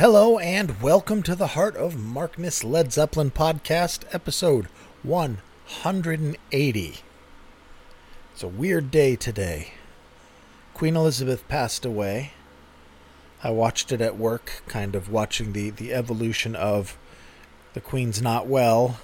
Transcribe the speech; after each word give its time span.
Hello 0.00 0.38
and 0.38 0.80
welcome 0.80 1.22
to 1.24 1.34
the 1.34 1.48
Heart 1.48 1.76
of 1.76 1.94
Markness 1.94 2.64
Led 2.64 2.90
Zeppelin 2.90 3.30
podcast, 3.30 4.04
episode 4.14 4.64
180. 5.02 6.94
It's 8.32 8.42
a 8.42 8.48
weird 8.48 8.90
day 8.90 9.14
today. 9.14 9.74
Queen 10.72 10.96
Elizabeth 10.96 11.46
passed 11.48 11.84
away. 11.84 12.32
I 13.44 13.50
watched 13.50 13.92
it 13.92 14.00
at 14.00 14.16
work, 14.16 14.62
kind 14.66 14.94
of 14.94 15.10
watching 15.10 15.52
the, 15.52 15.68
the 15.68 15.92
evolution 15.92 16.56
of 16.56 16.96
the 17.74 17.82
Queen's 17.82 18.22
not 18.22 18.46
well 18.46 19.00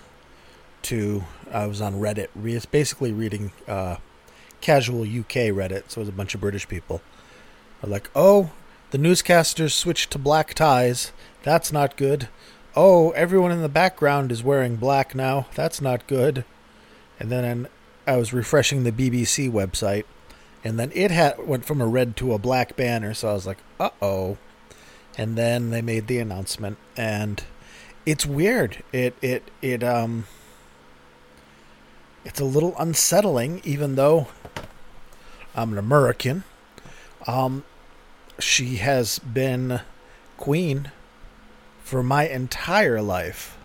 to 0.80 1.24
I 1.52 1.66
was 1.66 1.82
on 1.82 1.96
Reddit, 1.96 2.28
re- 2.34 2.58
basically 2.70 3.12
reading 3.12 3.52
uh, 3.68 3.96
casual 4.62 5.02
UK 5.02 5.52
Reddit, 5.52 5.90
so 5.90 5.98
it 6.00 6.04
was 6.04 6.08
a 6.08 6.12
bunch 6.12 6.34
of 6.34 6.40
British 6.40 6.66
people. 6.66 7.02
Are 7.82 7.88
like, 7.90 8.08
oh, 8.16 8.52
the 8.90 8.98
newscasters 8.98 9.72
switched 9.72 10.10
to 10.12 10.18
black 10.18 10.54
ties. 10.54 11.12
That's 11.42 11.72
not 11.72 11.96
good. 11.96 12.28
Oh, 12.74 13.10
everyone 13.12 13.52
in 13.52 13.62
the 13.62 13.68
background 13.68 14.30
is 14.30 14.44
wearing 14.44 14.76
black 14.76 15.14
now. 15.14 15.46
That's 15.54 15.80
not 15.80 16.06
good. 16.06 16.44
And 17.18 17.30
then 17.30 17.68
I 18.06 18.16
was 18.16 18.32
refreshing 18.32 18.84
the 18.84 18.92
BBC 18.92 19.50
website, 19.50 20.04
and 20.62 20.78
then 20.78 20.92
it 20.94 21.10
had 21.10 21.46
went 21.46 21.64
from 21.64 21.80
a 21.80 21.86
red 21.86 22.16
to 22.18 22.34
a 22.34 22.38
black 22.38 22.76
banner. 22.76 23.14
So 23.14 23.30
I 23.30 23.32
was 23.32 23.46
like, 23.46 23.58
uh 23.80 23.90
oh. 24.00 24.38
And 25.18 25.36
then 25.36 25.70
they 25.70 25.80
made 25.80 26.06
the 26.06 26.18
announcement, 26.18 26.76
and 26.96 27.42
it's 28.04 28.26
weird. 28.26 28.82
It 28.92 29.14
it 29.22 29.50
it 29.62 29.82
um. 29.82 30.26
It's 32.24 32.40
a 32.40 32.44
little 32.44 32.74
unsettling, 32.78 33.62
even 33.64 33.94
though 33.94 34.26
I'm 35.54 35.72
an 35.72 35.78
American. 35.78 36.44
Um, 37.26 37.64
she 38.38 38.76
has 38.76 39.18
been 39.18 39.80
queen 40.36 40.90
for 41.82 42.02
my 42.02 42.26
entire 42.26 43.00
life 43.00 43.56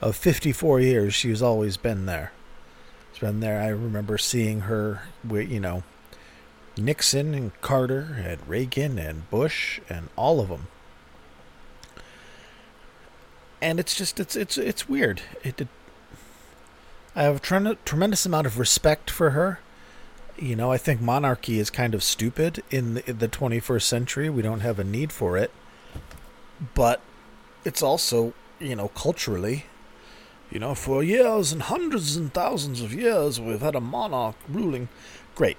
of 0.00 0.16
54 0.16 0.80
years. 0.80 1.14
She's 1.14 1.42
always 1.42 1.76
been 1.76 2.06
there. 2.06 2.32
She's 3.12 3.20
been 3.20 3.40
there. 3.40 3.60
I 3.60 3.68
remember 3.68 4.18
seeing 4.18 4.62
her 4.62 5.02
with, 5.26 5.50
you 5.50 5.60
know, 5.60 5.82
Nixon 6.76 7.34
and 7.34 7.60
Carter 7.60 8.16
and 8.24 8.40
Reagan 8.48 8.98
and 8.98 9.28
Bush 9.30 9.80
and 9.88 10.08
all 10.16 10.40
of 10.40 10.48
them. 10.48 10.68
And 13.60 13.78
it's 13.78 13.94
just 13.94 14.18
it's 14.18 14.36
it's 14.36 14.56
it's 14.56 14.88
weird. 14.88 15.20
It, 15.44 15.60
it 15.60 15.68
I 17.14 17.24
have 17.24 17.36
a 17.44 17.74
tremendous 17.84 18.24
amount 18.24 18.46
of 18.46 18.58
respect 18.58 19.10
for 19.10 19.30
her. 19.30 19.60
You 20.40 20.56
know, 20.56 20.72
I 20.72 20.78
think 20.78 21.02
monarchy 21.02 21.58
is 21.58 21.68
kind 21.68 21.94
of 21.94 22.02
stupid 22.02 22.62
in 22.70 22.94
the, 22.94 23.10
in 23.10 23.18
the 23.18 23.28
21st 23.28 23.82
century. 23.82 24.30
We 24.30 24.40
don't 24.40 24.60
have 24.60 24.78
a 24.78 24.84
need 24.84 25.12
for 25.12 25.36
it. 25.36 25.50
But 26.74 27.02
it's 27.62 27.82
also, 27.82 28.32
you 28.58 28.74
know, 28.74 28.88
culturally, 28.88 29.66
you 30.50 30.58
know, 30.58 30.74
for 30.74 31.02
years 31.02 31.52
and 31.52 31.60
hundreds 31.60 32.16
and 32.16 32.32
thousands 32.32 32.80
of 32.80 32.94
years, 32.94 33.38
we've 33.38 33.60
had 33.60 33.74
a 33.74 33.82
monarch 33.82 34.36
ruling. 34.48 34.88
Great. 35.34 35.58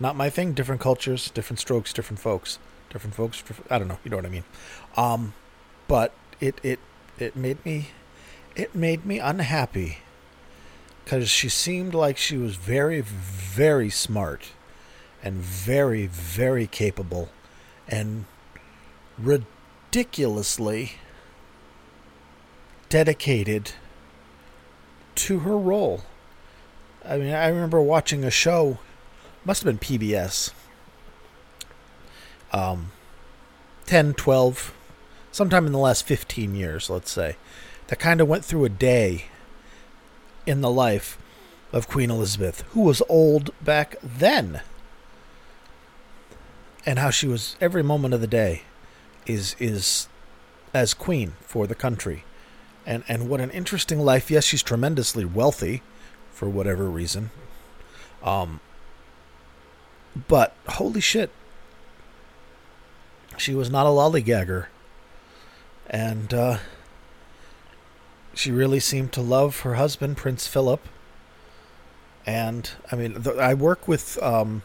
Not 0.00 0.16
my 0.16 0.30
thing. 0.30 0.54
Different 0.54 0.80
cultures, 0.80 1.28
different 1.28 1.60
strokes, 1.60 1.92
different 1.92 2.20
folks. 2.20 2.58
Different 2.88 3.14
folks. 3.14 3.42
I 3.68 3.78
don't 3.78 3.88
know. 3.88 3.98
You 4.02 4.10
know 4.10 4.16
what 4.16 4.24
I 4.24 4.30
mean. 4.30 4.44
Um, 4.96 5.34
but 5.88 6.14
it, 6.40 6.58
it, 6.62 6.80
it 7.18 7.36
made 7.36 7.62
me, 7.66 7.90
it 8.56 8.74
made 8.74 9.04
me 9.04 9.18
unhappy 9.18 9.98
because 11.08 11.30
she 11.30 11.48
seemed 11.48 11.94
like 11.94 12.18
she 12.18 12.36
was 12.36 12.56
very, 12.56 13.00
very 13.00 13.88
smart 13.88 14.50
and 15.22 15.36
very, 15.36 16.06
very 16.06 16.66
capable 16.66 17.30
and 17.88 18.26
ridiculously 19.16 20.92
dedicated 22.90 23.72
to 25.14 25.38
her 25.38 25.56
role. 25.56 26.02
I 27.02 27.16
mean, 27.16 27.32
I 27.32 27.48
remember 27.48 27.80
watching 27.80 28.22
a 28.22 28.30
show, 28.30 28.76
must 29.46 29.62
have 29.62 29.80
been 29.80 29.98
PBS, 29.98 30.52
um, 32.52 32.92
10, 33.86 34.12
12, 34.12 34.74
sometime 35.32 35.64
in 35.64 35.72
the 35.72 35.78
last 35.78 36.04
15 36.04 36.54
years, 36.54 36.90
let's 36.90 37.10
say, 37.10 37.36
that 37.86 37.98
kind 37.98 38.20
of 38.20 38.28
went 38.28 38.44
through 38.44 38.66
a 38.66 38.68
day 38.68 39.24
in 40.48 40.62
the 40.62 40.70
life 40.70 41.18
of 41.72 41.88
Queen 41.88 42.10
Elizabeth, 42.10 42.62
who 42.70 42.80
was 42.80 43.02
old 43.08 43.50
back 43.62 43.96
then. 44.02 44.62
And 46.86 46.98
how 46.98 47.10
she 47.10 47.28
was 47.28 47.56
every 47.60 47.82
moment 47.82 48.14
of 48.14 48.20
the 48.20 48.26
day 48.26 48.62
is 49.26 49.54
is 49.58 50.08
as 50.72 50.94
queen 50.94 51.34
for 51.42 51.66
the 51.66 51.74
country. 51.74 52.24
And 52.86 53.04
and 53.08 53.28
what 53.28 53.40
an 53.40 53.50
interesting 53.50 54.00
life. 54.00 54.30
Yes, 54.30 54.44
she's 54.44 54.62
tremendously 54.62 55.24
wealthy 55.24 55.82
for 56.32 56.48
whatever 56.48 56.88
reason. 56.88 57.30
Um 58.22 58.60
but 60.26 60.54
holy 60.66 61.02
shit. 61.02 61.30
She 63.36 63.54
was 63.54 63.70
not 63.70 63.86
a 63.86 63.90
lollygagger. 63.90 64.66
And 65.90 66.32
uh 66.32 66.58
she 68.38 68.52
really 68.52 68.78
seemed 68.78 69.12
to 69.12 69.20
love 69.20 69.60
her 69.60 69.74
husband, 69.74 70.16
Prince 70.16 70.46
Philip. 70.46 70.80
And 72.24 72.70
I 72.92 72.94
mean, 72.94 73.24
I 73.40 73.52
work 73.54 73.88
with 73.88 74.22
um, 74.22 74.62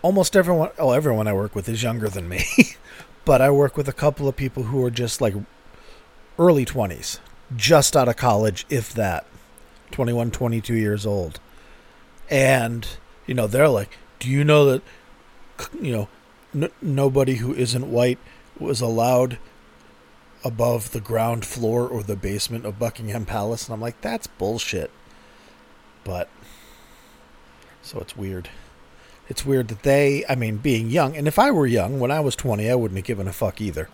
almost 0.00 0.34
everyone. 0.34 0.70
Oh, 0.78 0.92
everyone 0.92 1.28
I 1.28 1.34
work 1.34 1.54
with 1.54 1.68
is 1.68 1.82
younger 1.82 2.08
than 2.08 2.26
me, 2.26 2.44
but 3.26 3.42
I 3.42 3.50
work 3.50 3.76
with 3.76 3.86
a 3.86 3.92
couple 3.92 4.28
of 4.28 4.34
people 4.34 4.64
who 4.64 4.82
are 4.82 4.90
just 4.90 5.20
like 5.20 5.34
early 6.38 6.64
20s, 6.64 7.18
just 7.54 7.94
out 7.94 8.08
of 8.08 8.16
college, 8.16 8.64
if 8.70 8.94
that, 8.94 9.26
21, 9.90 10.30
22 10.30 10.74
years 10.74 11.04
old. 11.04 11.38
And, 12.30 12.88
you 13.26 13.34
know, 13.34 13.46
they're 13.46 13.68
like, 13.68 13.98
do 14.20 14.30
you 14.30 14.42
know 14.42 14.64
that, 14.64 14.82
you 15.78 15.92
know, 15.92 16.08
n- 16.54 16.72
nobody 16.80 17.34
who 17.34 17.52
isn't 17.52 17.90
white 17.90 18.18
was 18.58 18.80
allowed 18.80 19.36
above 20.44 20.92
the 20.92 21.00
ground 21.00 21.44
floor 21.44 21.86
or 21.86 22.02
the 22.02 22.16
basement 22.16 22.64
of 22.64 22.78
Buckingham 22.78 23.26
Palace. 23.26 23.66
And 23.66 23.74
I'm 23.74 23.80
like, 23.80 24.00
that's 24.00 24.26
bullshit. 24.26 24.90
But, 26.04 26.28
so 27.82 27.98
it's 28.00 28.16
weird. 28.16 28.48
It's 29.28 29.44
weird 29.44 29.68
that 29.68 29.82
they, 29.82 30.24
I 30.28 30.34
mean, 30.34 30.56
being 30.56 30.90
young, 30.90 31.16
and 31.16 31.28
if 31.28 31.38
I 31.38 31.50
were 31.50 31.66
young 31.66 32.00
when 32.00 32.10
I 32.10 32.20
was 32.20 32.34
20, 32.34 32.68
I 32.68 32.74
wouldn't 32.74 32.98
have 32.98 33.04
given 33.04 33.28
a 33.28 33.32
fuck 33.32 33.60
either. 33.60 33.88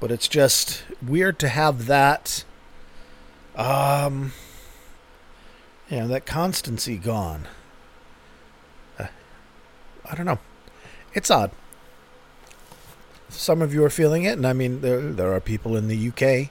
But 0.00 0.10
it's 0.10 0.26
just 0.26 0.84
weird 1.00 1.38
to 1.38 1.48
have 1.48 1.86
that, 1.86 2.44
um, 3.54 4.32
you 5.88 6.00
know, 6.00 6.08
that 6.08 6.26
constancy 6.26 6.96
gone. 6.96 7.46
Uh, 8.98 9.06
I 10.10 10.16
don't 10.16 10.26
know. 10.26 10.40
It's 11.14 11.30
odd 11.30 11.52
some 13.34 13.62
of 13.62 13.74
you 13.74 13.84
are 13.84 13.90
feeling 13.90 14.24
it, 14.24 14.36
and 14.36 14.46
I 14.46 14.52
mean, 14.52 14.80
there 14.80 15.00
there 15.00 15.32
are 15.32 15.40
people 15.40 15.76
in 15.76 15.88
the 15.88 16.08
UK 16.08 16.50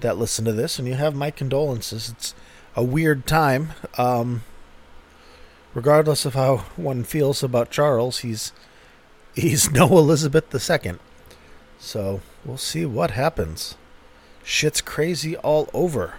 that 0.00 0.18
listen 0.18 0.44
to 0.44 0.52
this, 0.52 0.78
and 0.78 0.86
you 0.86 0.94
have 0.94 1.14
my 1.14 1.30
condolences. 1.30 2.10
It's 2.10 2.34
a 2.74 2.82
weird 2.82 3.26
time. 3.26 3.72
Um, 3.96 4.42
regardless 5.74 6.24
of 6.24 6.34
how 6.34 6.58
one 6.76 7.04
feels 7.04 7.42
about 7.42 7.70
Charles, 7.70 8.18
he's 8.18 8.52
he's 9.34 9.70
no 9.72 9.86
Elizabeth 9.98 10.52
II. 10.54 10.94
So 11.78 12.20
we'll 12.44 12.56
see 12.56 12.84
what 12.84 13.12
happens. 13.12 13.76
Shit's 14.42 14.80
crazy 14.80 15.36
all 15.36 15.68
over. 15.74 16.14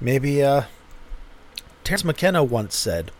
Maybe 0.00 0.42
uh, 0.42 0.62
Terence 1.84 2.04
McKenna 2.04 2.44
once 2.44 2.76
said 2.76 3.10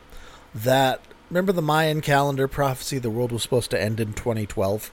that 0.55 1.01
remember 1.29 1.53
the 1.53 1.63
Mayan 1.63 2.01
calendar 2.01 2.49
prophecy 2.49 2.99
the 2.99 3.11
world 3.11 3.33
was 3.33 3.43
supposed 3.43 3.71
to 3.73 3.81
end 3.81 4.01
in 4.01 4.13
2012 4.13 4.91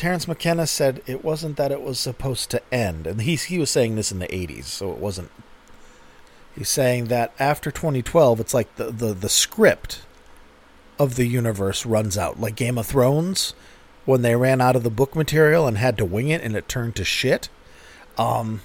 Terence 0.00 0.26
McKenna 0.26 0.66
said 0.66 1.02
it 1.04 1.22
wasn't 1.22 1.58
that 1.58 1.70
it 1.70 1.82
was 1.82 2.00
supposed 2.00 2.50
to 2.50 2.62
end, 2.72 3.06
and 3.06 3.20
he 3.20 3.36
he 3.36 3.58
was 3.58 3.68
saying 3.68 3.96
this 3.96 4.10
in 4.10 4.18
the 4.18 4.28
'80s, 4.28 4.64
so 4.64 4.92
it 4.92 4.96
wasn't. 4.96 5.30
He's 6.56 6.70
saying 6.70 7.08
that 7.08 7.34
after 7.38 7.70
2012, 7.70 8.40
it's 8.40 8.54
like 8.54 8.74
the 8.76 8.84
the 8.84 9.12
the 9.12 9.28
script 9.28 10.00
of 10.98 11.16
the 11.16 11.26
universe 11.26 11.84
runs 11.84 12.16
out, 12.16 12.40
like 12.40 12.56
Game 12.56 12.78
of 12.78 12.86
Thrones, 12.86 13.52
when 14.06 14.22
they 14.22 14.34
ran 14.34 14.62
out 14.62 14.74
of 14.74 14.84
the 14.84 14.90
book 14.90 15.14
material 15.14 15.66
and 15.66 15.76
had 15.76 15.98
to 15.98 16.06
wing 16.06 16.28
it, 16.28 16.40
and 16.40 16.56
it 16.56 16.66
turned 16.66 16.96
to 16.96 17.04
shit. 17.04 17.50
Um, 18.16 18.62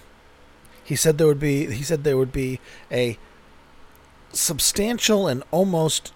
he 0.86 0.96
said 0.96 1.18
there 1.18 1.28
would 1.28 1.42
be 1.42 1.70
he 1.70 1.84
said 1.84 2.06
there 2.06 2.16
would 2.18 2.32
be 2.32 2.62
a 2.90 3.18
substantial 4.32 5.28
and 5.28 5.44
almost 5.52 6.14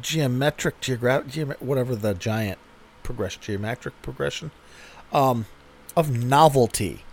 geometric 0.00 0.80
geogra- 0.80 1.60
whatever 1.60 1.96
the 1.96 2.14
giant 2.14 2.60
progression, 3.06 3.40
geometric 3.40 3.94
progression, 4.02 4.50
um, 5.12 5.46
of 5.96 6.10
novelty, 6.10 7.04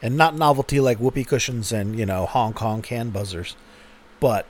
and 0.00 0.16
not 0.16 0.36
novelty 0.36 0.78
like 0.78 0.98
whoopee 0.98 1.24
cushions 1.24 1.72
and 1.72 1.98
you 1.98 2.06
know 2.06 2.26
Hong 2.26 2.52
Kong 2.52 2.82
can 2.82 3.10
buzzers, 3.10 3.56
but 4.20 4.46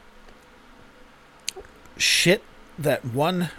shit 1.96 2.42
that 2.78 3.04
one 3.04 3.50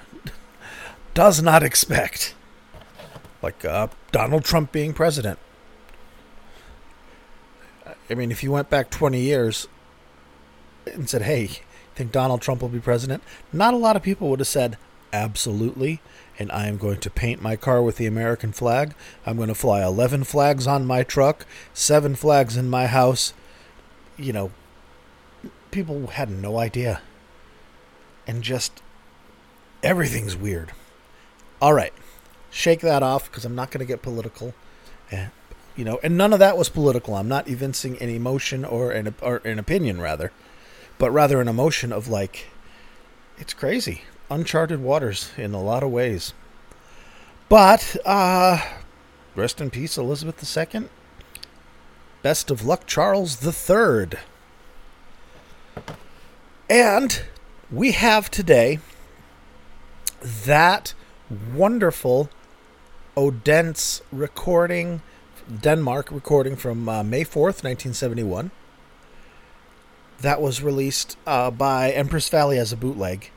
does 1.13 1.41
not 1.41 1.63
expect. 1.63 2.35
like 3.41 3.65
uh, 3.65 3.87
Donald 4.11 4.43
Trump 4.43 4.71
being 4.71 4.93
president. 4.93 5.39
I 8.09 8.15
mean, 8.15 8.31
if 8.31 8.43
you 8.43 8.51
went 8.51 8.69
back 8.69 8.89
20 8.89 9.19
years 9.19 9.67
and 10.85 11.09
said, 11.09 11.21
hey, 11.21 11.49
think 11.99 12.11
Donald 12.13 12.41
Trump 12.41 12.61
will 12.61 12.69
be 12.69 12.79
president? 12.79 13.21
Not 13.51 13.73
a 13.73 13.77
lot 13.77 13.95
of 13.95 14.01
people 14.01 14.29
would 14.29 14.39
have 14.39 14.47
said, 14.47 14.77
absolutely. 15.13 16.01
And 16.37 16.51
I 16.51 16.67
am 16.67 16.77
going 16.77 16.99
to 17.01 17.09
paint 17.09 17.41
my 17.41 17.55
car 17.55 17.81
with 17.81 17.97
the 17.97 18.05
American 18.05 18.51
flag. 18.51 18.93
I'm 19.25 19.35
going 19.37 19.49
to 19.49 19.55
fly 19.55 19.83
11 19.83 20.23
flags 20.23 20.67
on 20.67 20.85
my 20.85 21.03
truck, 21.03 21.45
seven 21.73 22.15
flags 22.15 22.55
in 22.55 22.69
my 22.69 22.87
house. 22.87 23.33
You 24.17 24.33
know, 24.33 24.51
people 25.71 26.07
had 26.07 26.29
no 26.29 26.57
idea. 26.57 27.01
And 28.25 28.43
just 28.43 28.81
everything's 29.83 30.35
weird. 30.35 30.71
All 31.61 31.73
right, 31.73 31.93
shake 32.49 32.81
that 32.81 33.03
off 33.03 33.29
because 33.29 33.43
I'm 33.43 33.55
not 33.55 33.71
going 33.71 33.79
to 33.79 33.85
get 33.85 34.01
political. 34.01 34.53
Eh, 35.11 35.27
you 35.75 35.83
know, 35.83 35.99
and 36.03 36.17
none 36.17 36.33
of 36.33 36.39
that 36.39 36.57
was 36.57 36.69
political. 36.69 37.15
I'm 37.15 37.27
not 37.27 37.47
evincing 37.47 37.97
an 38.01 38.09
emotion 38.09 38.63
or 38.65 38.91
an 38.91 39.13
or 39.21 39.37
an 39.45 39.59
opinion, 39.59 39.99
rather, 39.99 40.31
but 40.97 41.11
rather 41.11 41.41
an 41.41 41.47
emotion 41.47 41.91
of 41.91 42.07
like, 42.07 42.47
it's 43.37 43.53
crazy, 43.53 44.03
uncharted 44.29 44.81
waters 44.81 45.31
in 45.37 45.53
a 45.53 45.61
lot 45.61 45.83
of 45.83 45.91
ways. 45.91 46.33
But 47.47 47.95
uh, 48.05 48.63
rest 49.35 49.59
in 49.59 49.69
peace, 49.69 49.97
Elizabeth 49.97 50.57
II. 50.57 50.89
Best 52.21 52.51
of 52.51 52.65
luck, 52.65 52.85
Charles 52.85 53.43
III. 53.43 54.19
And 56.69 57.23
we 57.71 57.93
have 57.93 58.29
today 58.29 58.79
that 60.21 60.93
wonderful 61.53 62.29
Odense 63.15 64.01
recording, 64.11 65.01
Denmark 65.61 66.11
recording 66.11 66.55
from 66.55 66.87
uh, 66.87 67.03
May 67.03 67.23
4th, 67.23 67.63
1971. 67.63 68.51
That 70.19 70.41
was 70.41 70.61
released 70.61 71.17
uh, 71.25 71.49
by 71.49 71.91
Empress 71.91 72.29
Valley 72.29 72.57
as 72.59 72.71
a 72.71 72.77
bootleg. 72.77 73.31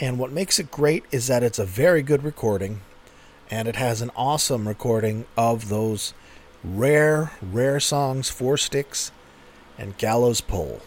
And 0.00 0.18
what 0.18 0.30
makes 0.30 0.58
it 0.58 0.70
great 0.70 1.04
is 1.10 1.26
that 1.26 1.42
it's 1.42 1.58
a 1.58 1.64
very 1.64 2.02
good 2.02 2.22
recording, 2.22 2.82
and 3.50 3.66
it 3.66 3.76
has 3.76 4.00
an 4.00 4.10
awesome 4.14 4.68
recording 4.68 5.26
of 5.36 5.68
those 5.68 6.14
rare, 6.62 7.32
rare 7.42 7.80
songs, 7.80 8.28
Four 8.28 8.56
Sticks 8.56 9.10
and 9.76 9.98
Gallows 9.98 10.40
Pole. 10.40 10.80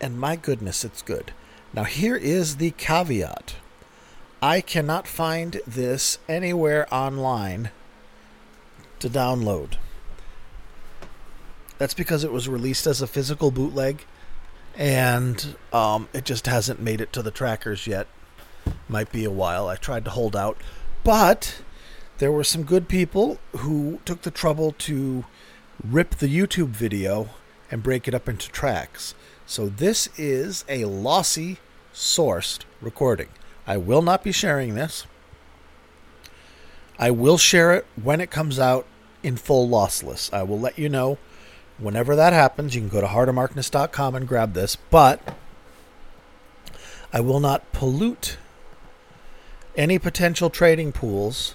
And 0.00 0.18
my 0.20 0.36
goodness, 0.36 0.84
it's 0.84 1.02
good. 1.02 1.32
Now, 1.72 1.84
here 1.84 2.16
is 2.16 2.56
the 2.56 2.70
caveat 2.72 3.56
I 4.40 4.60
cannot 4.60 5.08
find 5.08 5.60
this 5.66 6.18
anywhere 6.28 6.86
online 6.94 7.70
to 9.00 9.10
download. 9.10 9.74
That's 11.78 11.94
because 11.94 12.22
it 12.22 12.32
was 12.32 12.48
released 12.48 12.86
as 12.86 13.02
a 13.02 13.08
physical 13.08 13.50
bootleg 13.50 14.04
and 14.78 15.56
um, 15.72 16.08
it 16.14 16.24
just 16.24 16.46
hasn't 16.46 16.80
made 16.80 17.00
it 17.00 17.12
to 17.12 17.22
the 17.22 17.32
trackers 17.32 17.86
yet. 17.86 18.06
Might 18.88 19.10
be 19.10 19.24
a 19.24 19.30
while. 19.30 19.66
I 19.66 19.74
tried 19.74 20.04
to 20.04 20.10
hold 20.10 20.36
out. 20.36 20.56
But 21.02 21.60
there 22.18 22.30
were 22.30 22.44
some 22.44 22.62
good 22.62 22.88
people 22.88 23.38
who 23.56 23.98
took 24.04 24.22
the 24.22 24.30
trouble 24.30 24.72
to 24.78 25.24
rip 25.84 26.16
the 26.16 26.28
YouTube 26.28 26.68
video 26.68 27.30
and 27.70 27.82
break 27.82 28.06
it 28.06 28.14
up 28.14 28.28
into 28.28 28.50
tracks. 28.50 29.14
So 29.46 29.68
this 29.68 30.08
is 30.16 30.64
a 30.68 30.84
lossy 30.84 31.58
sourced 31.92 32.60
recording. 32.80 33.28
I 33.66 33.76
will 33.76 34.02
not 34.02 34.22
be 34.22 34.32
sharing 34.32 34.74
this. 34.74 35.06
I 36.98 37.10
will 37.10 37.38
share 37.38 37.74
it 37.74 37.86
when 38.00 38.20
it 38.20 38.30
comes 38.30 38.58
out 38.58 38.86
in 39.22 39.36
full 39.36 39.68
lossless. 39.68 40.32
I 40.32 40.42
will 40.44 40.58
let 40.60 40.78
you 40.78 40.88
know 40.88 41.18
whenever 41.78 42.14
that 42.16 42.32
happens. 42.32 42.74
You 42.74 42.82
can 42.82 42.88
go 42.88 43.00
to 43.00 43.06
heartofmarkness.com 43.06 44.14
and 44.14 44.28
grab 44.28 44.54
this, 44.54 44.76
but 44.76 45.36
I 47.12 47.20
will 47.20 47.40
not 47.40 47.72
pollute 47.72 48.36
any 49.76 49.98
potential 49.98 50.50
trading 50.50 50.92
pools 50.92 51.54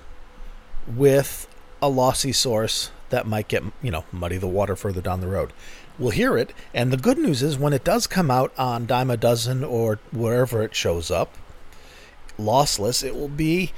with 0.88 1.48
a 1.82 1.90
lossy 1.90 2.32
source 2.32 2.92
that 3.10 3.28
might 3.28 3.48
get, 3.48 3.64
you 3.82 3.92
know, 3.92 4.06
muddy 4.12 4.38
the 4.38 4.48
water 4.48 4.76
further 4.76 5.02
down 5.02 5.22
the 5.22 5.28
road 5.28 5.54
We'll 6.00 6.12
hear 6.12 6.38
it. 6.38 6.54
And 6.74 6.92
the 6.92 6.98
good 6.98 7.18
news 7.18 7.44
is 7.44 7.58
when 7.58 7.74
it 7.74 7.84
does 7.84 8.08
come 8.08 8.32
out 8.32 8.52
on 8.58 8.88
Dime 8.88 9.12
a 9.12 9.18
Dozen 9.18 9.64
or 9.64 10.00
wherever 10.12 10.64
it 10.64 10.76
shows 10.76 11.12
up, 11.12 11.36
lossless, 12.40 13.04
it 13.04 13.16
will 13.16 13.28
be 13.28 13.74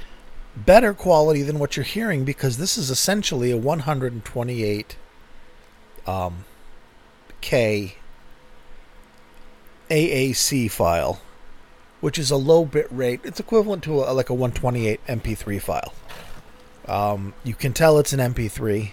better 0.56 0.94
quality 0.94 1.42
than 1.42 1.58
what 1.58 1.76
you're 1.76 1.84
hearing 1.84 2.24
because 2.24 2.56
this 2.56 2.78
is 2.78 2.88
essentially 2.88 3.50
a 3.50 3.58
128 3.58 4.96
um, 6.06 6.44
K 7.40 7.96
AAC 9.90 10.70
file, 10.70 11.20
which 12.00 12.18
is 12.18 12.30
a 12.30 12.36
low 12.36 12.64
bit 12.64 12.86
rate. 12.90 13.20
It's 13.24 13.40
equivalent 13.40 13.84
to 13.84 14.02
a, 14.02 14.12
like 14.12 14.30
a 14.30 14.34
128 14.34 15.00
MP3 15.06 15.60
file. 15.60 15.94
Um, 16.88 17.34
you 17.44 17.54
can 17.54 17.72
tell 17.72 17.98
it's 17.98 18.12
an 18.12 18.20
MP3 18.20 18.92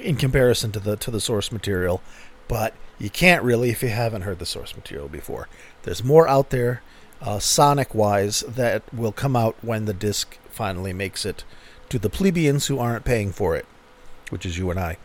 in 0.00 0.16
comparison 0.16 0.70
to 0.72 0.80
the 0.80 0.96
to 0.96 1.10
the 1.10 1.20
source 1.20 1.50
material, 1.50 2.02
but 2.48 2.74
you 2.98 3.10
can't 3.10 3.42
really 3.42 3.70
if 3.70 3.82
you 3.82 3.88
haven't 3.88 4.22
heard 4.22 4.38
the 4.38 4.46
source 4.46 4.76
material 4.76 5.08
before. 5.08 5.48
There's 5.82 6.04
more 6.04 6.28
out 6.28 6.50
there, 6.50 6.82
uh, 7.20 7.38
sonic 7.38 7.94
wise, 7.94 8.40
that 8.40 8.82
will 8.94 9.12
come 9.12 9.34
out 9.34 9.56
when 9.62 9.86
the 9.86 9.94
disc 9.94 10.38
finally 10.48 10.92
makes 10.92 11.24
it 11.24 11.44
to 11.88 11.98
the 11.98 12.10
plebeians 12.10 12.66
who 12.66 12.78
aren't 12.78 13.04
paying 13.04 13.32
for 13.32 13.56
it, 13.56 13.66
which 14.30 14.46
is 14.46 14.58
you 14.58 14.70
and 14.70 14.80
I. 14.80 14.98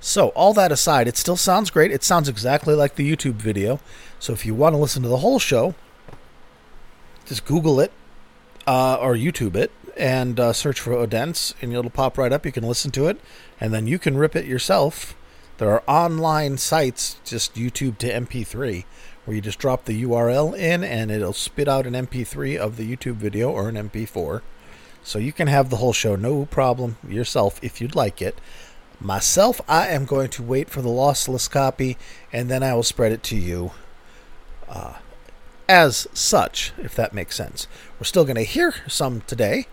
So, 0.00 0.28
all 0.28 0.54
that 0.54 0.72
aside, 0.72 1.08
it 1.08 1.16
still 1.18 1.36
sounds 1.36 1.70
great. 1.70 1.92
It 1.92 2.02
sounds 2.02 2.28
exactly 2.28 2.74
like 2.74 2.94
the 2.94 3.10
YouTube 3.10 3.34
video. 3.34 3.80
So, 4.18 4.32
if 4.32 4.46
you 4.46 4.54
want 4.54 4.72
to 4.72 4.78
listen 4.78 5.02
to 5.02 5.08
the 5.08 5.18
whole 5.18 5.38
show, 5.38 5.74
just 7.26 7.44
Google 7.44 7.80
it 7.80 7.92
uh, 8.66 8.96
or 8.96 9.14
YouTube 9.14 9.56
it 9.56 9.70
and 9.96 10.40
uh, 10.40 10.52
search 10.52 10.80
for 10.80 10.94
Odense, 10.94 11.54
and 11.60 11.72
it'll 11.72 11.90
pop 11.90 12.16
right 12.16 12.32
up. 12.32 12.46
You 12.46 12.52
can 12.52 12.64
listen 12.64 12.90
to 12.92 13.08
it, 13.08 13.20
and 13.60 13.74
then 13.74 13.86
you 13.86 13.98
can 13.98 14.16
rip 14.16 14.34
it 14.34 14.46
yourself. 14.46 15.14
There 15.58 15.70
are 15.70 15.82
online 15.86 16.56
sites, 16.56 17.16
just 17.22 17.54
YouTube 17.54 17.98
to 17.98 18.10
MP3, 18.10 18.84
where 19.24 19.34
you 19.34 19.42
just 19.42 19.58
drop 19.58 19.84
the 19.84 20.02
URL 20.02 20.56
in, 20.56 20.82
and 20.82 21.10
it'll 21.10 21.34
spit 21.34 21.68
out 21.68 21.86
an 21.86 21.92
MP3 21.92 22.56
of 22.56 22.78
the 22.78 22.96
YouTube 22.96 23.16
video 23.16 23.50
or 23.50 23.68
an 23.68 23.76
MP4. 23.76 24.40
So 25.02 25.18
you 25.18 25.32
can 25.32 25.48
have 25.48 25.70
the 25.70 25.76
whole 25.76 25.92
show, 25.92 26.16
no 26.16 26.46
problem, 26.46 26.96
yourself 27.06 27.58
if 27.62 27.80
you'd 27.80 27.94
like 27.94 28.20
it. 28.20 28.38
Myself, 29.00 29.60
I 29.66 29.88
am 29.88 30.04
going 30.04 30.28
to 30.30 30.42
wait 30.42 30.68
for 30.68 30.82
the 30.82 30.90
lossless 30.90 31.50
copy, 31.50 31.96
and 32.32 32.50
then 32.50 32.62
I 32.62 32.74
will 32.74 32.82
spread 32.82 33.12
it 33.12 33.22
to 33.24 33.36
you. 33.36 33.72
Uh, 34.68 34.94
as 35.68 36.06
such, 36.12 36.72
if 36.78 36.94
that 36.96 37.14
makes 37.14 37.36
sense. 37.36 37.66
We're 37.98 38.04
still 38.04 38.24
going 38.24 38.36
to 38.36 38.42
hear 38.42 38.74
some 38.88 39.22
today, 39.22 39.66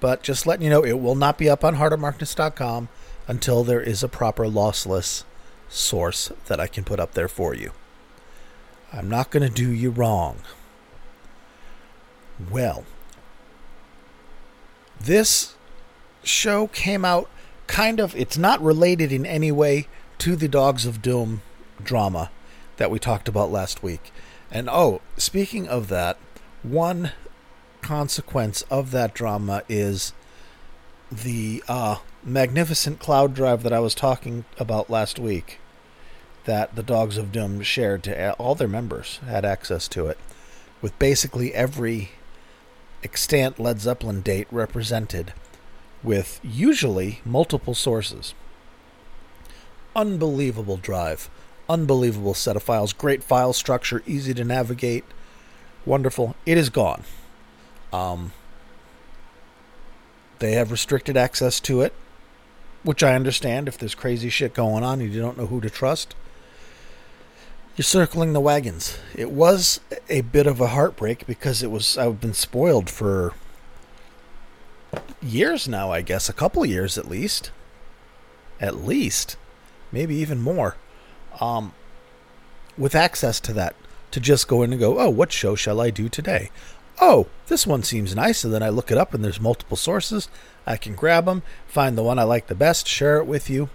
but 0.00 0.22
just 0.22 0.46
letting 0.46 0.64
you 0.64 0.70
know, 0.70 0.84
it 0.84 1.00
will 1.00 1.16
not 1.16 1.36
be 1.36 1.50
up 1.50 1.64
on 1.64 1.76
heartofmarkness.com 1.76 2.88
until 3.26 3.64
there 3.64 3.80
is 3.80 4.02
a 4.02 4.08
proper 4.08 4.44
lossless 4.44 5.24
source 5.68 6.32
that 6.46 6.60
I 6.60 6.66
can 6.66 6.84
put 6.84 7.00
up 7.00 7.12
there 7.12 7.28
for 7.28 7.54
you. 7.54 7.72
I'm 8.92 9.08
not 9.08 9.30
going 9.30 9.46
to 9.46 9.54
do 9.54 9.70
you 9.70 9.90
wrong. 9.90 10.38
Well, 12.50 12.84
this 15.00 15.54
show 16.22 16.66
came 16.68 17.04
out 17.04 17.30
kind 17.66 18.00
of, 18.00 18.16
it's 18.16 18.38
not 18.38 18.60
related 18.60 19.12
in 19.12 19.26
any 19.26 19.52
way 19.52 19.86
to 20.18 20.36
the 20.36 20.48
Dogs 20.48 20.84
of 20.86 21.02
Doom 21.02 21.42
drama 21.82 22.30
that 22.76 22.90
we 22.90 22.98
talked 22.98 23.28
about 23.28 23.50
last 23.52 23.82
week. 23.82 24.12
And 24.50 24.68
oh, 24.70 25.00
speaking 25.16 25.68
of 25.68 25.88
that, 25.88 26.18
one 26.62 27.12
consequence 27.82 28.62
of 28.70 28.90
that 28.90 29.14
drama 29.14 29.62
is 29.68 30.12
the 31.10 31.62
uh, 31.68 31.96
magnificent 32.24 32.98
cloud 32.98 33.34
drive 33.34 33.62
that 33.62 33.72
I 33.72 33.80
was 33.80 33.94
talking 33.94 34.44
about 34.58 34.90
last 34.90 35.18
week 35.18 35.60
that 36.44 36.74
the 36.76 36.82
Dogs 36.82 37.16
of 37.16 37.30
Doom 37.30 37.62
shared 37.62 38.02
to 38.04 38.32
all 38.34 38.54
their 38.54 38.68
members 38.68 39.20
had 39.26 39.44
access 39.44 39.86
to 39.88 40.06
it 40.06 40.18
with 40.80 40.98
basically 40.98 41.54
every 41.54 42.10
extant 43.02 43.58
Led 43.58 43.80
Zeppelin 43.80 44.20
date 44.20 44.46
represented 44.50 45.32
with 46.02 46.40
usually 46.42 47.20
multiple 47.24 47.74
sources. 47.74 48.34
Unbelievable 49.94 50.76
drive. 50.76 51.28
Unbelievable 51.68 52.34
set 52.34 52.56
of 52.56 52.62
files. 52.62 52.92
Great 52.92 53.22
file 53.22 53.52
structure, 53.52 54.02
easy 54.06 54.32
to 54.34 54.44
navigate. 54.44 55.04
Wonderful. 55.84 56.34
It 56.46 56.58
is 56.58 56.70
gone. 56.70 57.04
Um, 57.92 58.32
they 60.38 60.52
have 60.52 60.70
restricted 60.70 61.16
access 61.16 61.60
to 61.60 61.80
it, 61.80 61.92
which 62.82 63.02
I 63.02 63.14
understand 63.14 63.68
if 63.68 63.76
there's 63.76 63.94
crazy 63.94 64.28
shit 64.28 64.54
going 64.54 64.84
on 64.84 65.00
and 65.00 65.12
you 65.12 65.20
don't 65.20 65.38
know 65.38 65.46
who 65.46 65.60
to 65.60 65.70
trust. 65.70 66.14
You're 67.78 67.84
circling 67.84 68.32
the 68.32 68.40
wagons. 68.40 68.98
It 69.14 69.30
was 69.30 69.78
a 70.08 70.22
bit 70.22 70.48
of 70.48 70.60
a 70.60 70.68
heartbreak 70.68 71.24
because 71.28 71.62
it 71.62 71.70
was 71.70 71.96
I've 71.96 72.20
been 72.20 72.34
spoiled 72.34 72.90
for 72.90 73.34
years 75.22 75.68
now, 75.68 75.92
I 75.92 76.02
guess, 76.02 76.28
a 76.28 76.32
couple 76.32 76.66
years 76.66 76.98
at 76.98 77.08
least. 77.08 77.52
At 78.60 78.84
least, 78.84 79.36
maybe 79.92 80.16
even 80.16 80.40
more. 80.40 80.74
Um, 81.40 81.72
with 82.76 82.96
access 82.96 83.38
to 83.40 83.52
that, 83.52 83.76
to 84.10 84.18
just 84.18 84.48
go 84.48 84.62
in 84.64 84.72
and 84.72 84.80
go, 84.80 84.98
oh, 84.98 85.10
what 85.10 85.30
show 85.30 85.54
shall 85.54 85.80
I 85.80 85.90
do 85.90 86.08
today? 86.08 86.50
Oh, 87.00 87.28
this 87.46 87.64
one 87.64 87.84
seems 87.84 88.16
nice, 88.16 88.42
and 88.42 88.52
then 88.52 88.62
I 88.64 88.70
look 88.70 88.90
it 88.90 88.98
up, 88.98 89.14
and 89.14 89.24
there's 89.24 89.40
multiple 89.40 89.76
sources. 89.76 90.28
I 90.66 90.76
can 90.76 90.96
grab 90.96 91.26
them, 91.26 91.44
find 91.68 91.96
the 91.96 92.02
one 92.02 92.18
I 92.18 92.24
like 92.24 92.48
the 92.48 92.56
best, 92.56 92.88
share 92.88 93.18
it 93.18 93.26
with 93.26 93.48
you, 93.48 93.70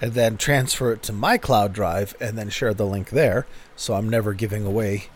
and 0.00 0.12
then 0.12 0.36
transfer 0.36 0.92
it 0.92 1.02
to 1.04 1.12
my 1.12 1.38
cloud 1.38 1.72
drive 1.72 2.14
and 2.20 2.36
then 2.36 2.50
share 2.50 2.74
the 2.74 2.86
link 2.86 3.10
there. 3.10 3.46
So 3.76 3.94
I'm 3.94 4.08
never 4.08 4.34
giving 4.34 4.66
away 4.66 5.08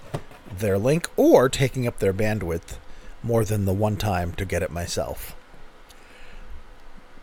their 0.58 0.78
link 0.78 1.08
or 1.16 1.48
taking 1.48 1.86
up 1.86 1.98
their 1.98 2.14
bandwidth 2.14 2.78
more 3.22 3.44
than 3.44 3.64
the 3.64 3.72
one 3.72 3.96
time 3.96 4.32
to 4.32 4.44
get 4.44 4.62
it 4.62 4.70
myself. 4.70 5.36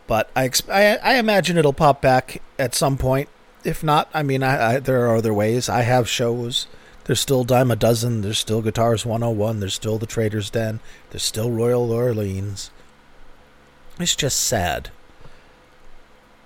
But 0.06 0.30
I, 0.34 0.50
I, 0.70 0.96
I 0.96 1.14
imagine 1.16 1.58
it'll 1.58 1.72
pop 1.72 2.00
back 2.00 2.40
at 2.58 2.74
some 2.74 2.96
point. 2.96 3.28
If 3.64 3.82
not, 3.82 4.08
I 4.14 4.22
mean, 4.22 4.42
I, 4.42 4.74
I, 4.74 4.78
there 4.78 5.06
are 5.06 5.16
other 5.16 5.34
ways. 5.34 5.68
I 5.68 5.82
have 5.82 6.08
shows. 6.08 6.66
There's 7.04 7.20
still 7.20 7.44
Dime 7.44 7.70
a 7.70 7.76
Dozen. 7.76 8.22
There's 8.22 8.38
still 8.38 8.62
Guitars 8.62 9.04
101. 9.04 9.60
There's 9.60 9.74
still 9.74 9.98
The 9.98 10.06
Trader's 10.06 10.48
Den. 10.48 10.80
There's 11.10 11.22
still 11.22 11.50
Royal 11.50 11.90
Orleans. 11.90 12.70
It's 13.98 14.14
just 14.14 14.38
sad 14.38 14.90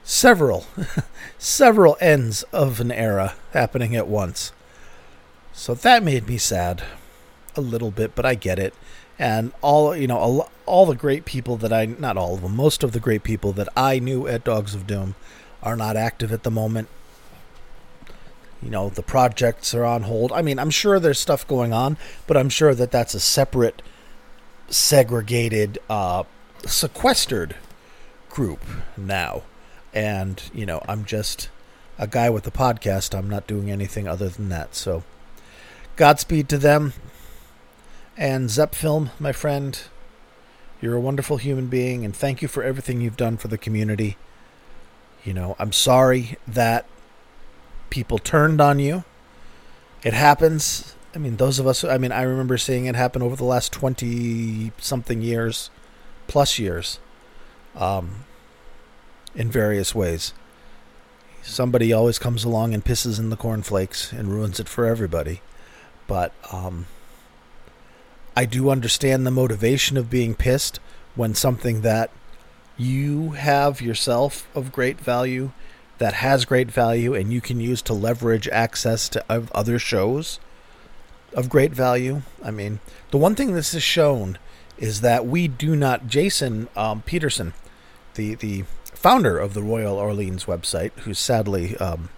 several, 0.04 0.66
several 1.38 1.96
ends 2.00 2.42
of 2.52 2.80
an 2.80 2.90
era 2.90 3.34
happening 3.52 3.96
at 3.96 4.08
once. 4.08 4.52
So 5.52 5.74
that 5.74 6.02
made 6.02 6.28
me 6.28 6.38
sad 6.38 6.82
a 7.56 7.60
little 7.60 7.90
bit, 7.90 8.14
but 8.14 8.24
I 8.24 8.34
get 8.34 8.58
it. 8.58 8.74
And 9.18 9.52
all 9.60 9.94
you 9.94 10.06
know, 10.06 10.16
all, 10.16 10.50
all 10.66 10.86
the 10.86 10.94
great 10.94 11.24
people 11.24 11.56
that 11.58 11.72
I 11.72 11.84
not 11.84 12.16
all 12.16 12.34
of 12.34 12.42
them, 12.42 12.56
most 12.56 12.82
of 12.82 12.92
the 12.92 13.00
great 13.00 13.22
people 13.22 13.52
that 13.52 13.68
I 13.76 13.98
knew 13.98 14.26
at 14.26 14.44
Dogs 14.44 14.74
of 14.74 14.86
Doom 14.86 15.14
are 15.62 15.76
not 15.76 15.96
active 15.96 16.32
at 16.32 16.42
the 16.42 16.50
moment. 16.50 16.88
You 18.62 18.70
know, 18.70 18.88
the 18.88 19.02
projects 19.02 19.74
are 19.74 19.84
on 19.84 20.02
hold. 20.02 20.32
I 20.32 20.40
mean, 20.40 20.58
I'm 20.58 20.70
sure 20.70 20.98
there's 20.98 21.20
stuff 21.20 21.46
going 21.46 21.72
on, 21.72 21.96
but 22.26 22.36
I'm 22.36 22.48
sure 22.48 22.74
that 22.74 22.90
that's 22.90 23.12
a 23.12 23.20
separate, 23.20 23.82
segregated, 24.68 25.78
uh, 25.90 26.22
sequestered 26.64 27.56
group 28.30 28.64
now 28.96 29.42
and 29.94 30.42
you 30.54 30.64
know 30.66 30.80
i'm 30.88 31.04
just 31.04 31.48
a 31.98 32.06
guy 32.06 32.28
with 32.28 32.46
a 32.46 32.50
podcast. 32.50 33.16
I'm 33.16 33.30
not 33.30 33.46
doing 33.46 33.70
anything 33.70 34.08
other 34.08 34.28
than 34.28 34.48
that. 34.48 34.74
So 34.74 35.04
godspeed 35.96 36.48
to 36.48 36.58
them. 36.58 36.94
And 38.16 38.50
zep 38.50 38.74
film 38.74 39.10
my 39.18 39.32
friend 39.32 39.80
you're 40.80 40.96
a 40.96 41.00
wonderful 41.00 41.36
human 41.36 41.68
being 41.68 42.04
and 42.04 42.14
thank 42.14 42.42
you 42.42 42.48
for 42.48 42.64
everything 42.64 43.00
you've 43.00 43.16
done 43.16 43.36
for 43.36 43.48
the 43.48 43.56
community. 43.56 44.16
You 45.24 45.32
know 45.32 45.56
i'm 45.58 45.72
sorry 45.72 46.36
that 46.46 46.86
people 47.88 48.18
turned 48.18 48.60
on 48.60 48.78
you. 48.78 49.04
It 50.02 50.12
happens. 50.12 50.94
I 51.14 51.18
mean 51.18 51.36
those 51.36 51.58
of 51.58 51.66
us 51.66 51.84
i 51.84 51.96
mean 51.98 52.12
i 52.12 52.22
remember 52.22 52.58
seeing 52.58 52.86
it 52.86 52.96
happen 52.96 53.22
over 53.22 53.36
the 53.36 53.44
last 53.44 53.72
20 53.72 54.72
something 54.78 55.22
years 55.22 55.70
plus 56.26 56.58
years. 56.58 56.98
Um, 57.76 58.24
in 59.34 59.50
various 59.50 59.94
ways. 59.94 60.32
Somebody 61.42 61.92
always 61.92 62.18
comes 62.18 62.44
along 62.44 62.72
and 62.72 62.84
pisses 62.84 63.18
in 63.18 63.30
the 63.30 63.36
cornflakes 63.36 64.12
and 64.12 64.28
ruins 64.28 64.60
it 64.60 64.68
for 64.68 64.86
everybody. 64.86 65.40
But 66.06 66.32
um, 66.52 66.86
I 68.36 68.44
do 68.44 68.70
understand 68.70 69.26
the 69.26 69.30
motivation 69.30 69.96
of 69.96 70.10
being 70.10 70.34
pissed 70.34 70.78
when 71.14 71.34
something 71.34 71.82
that 71.82 72.10
you 72.76 73.30
have 73.30 73.80
yourself 73.80 74.48
of 74.54 74.72
great 74.72 75.00
value, 75.00 75.52
that 75.98 76.14
has 76.14 76.44
great 76.44 76.70
value, 76.70 77.14
and 77.14 77.32
you 77.32 77.40
can 77.40 77.60
use 77.60 77.82
to 77.82 77.92
leverage 77.92 78.48
access 78.48 79.08
to 79.10 79.24
other 79.28 79.78
shows 79.78 80.40
of 81.34 81.48
great 81.48 81.72
value. 81.72 82.22
I 82.42 82.50
mean, 82.50 82.80
the 83.10 83.18
one 83.18 83.34
thing 83.34 83.54
this 83.54 83.72
has 83.72 83.82
shown 83.82 84.38
is 84.78 85.00
that 85.00 85.26
we 85.26 85.48
do 85.48 85.76
not. 85.76 86.06
Jason 86.06 86.68
um, 86.76 87.02
Peterson, 87.02 87.52
the 88.14 88.34
the 88.34 88.64
founder 89.02 89.36
of 89.36 89.52
the 89.52 89.62
Royal 89.64 89.96
Orleans 89.96 90.44
website, 90.44 90.92
who 91.00 91.12
sadly 91.12 91.76
um, 91.78 92.08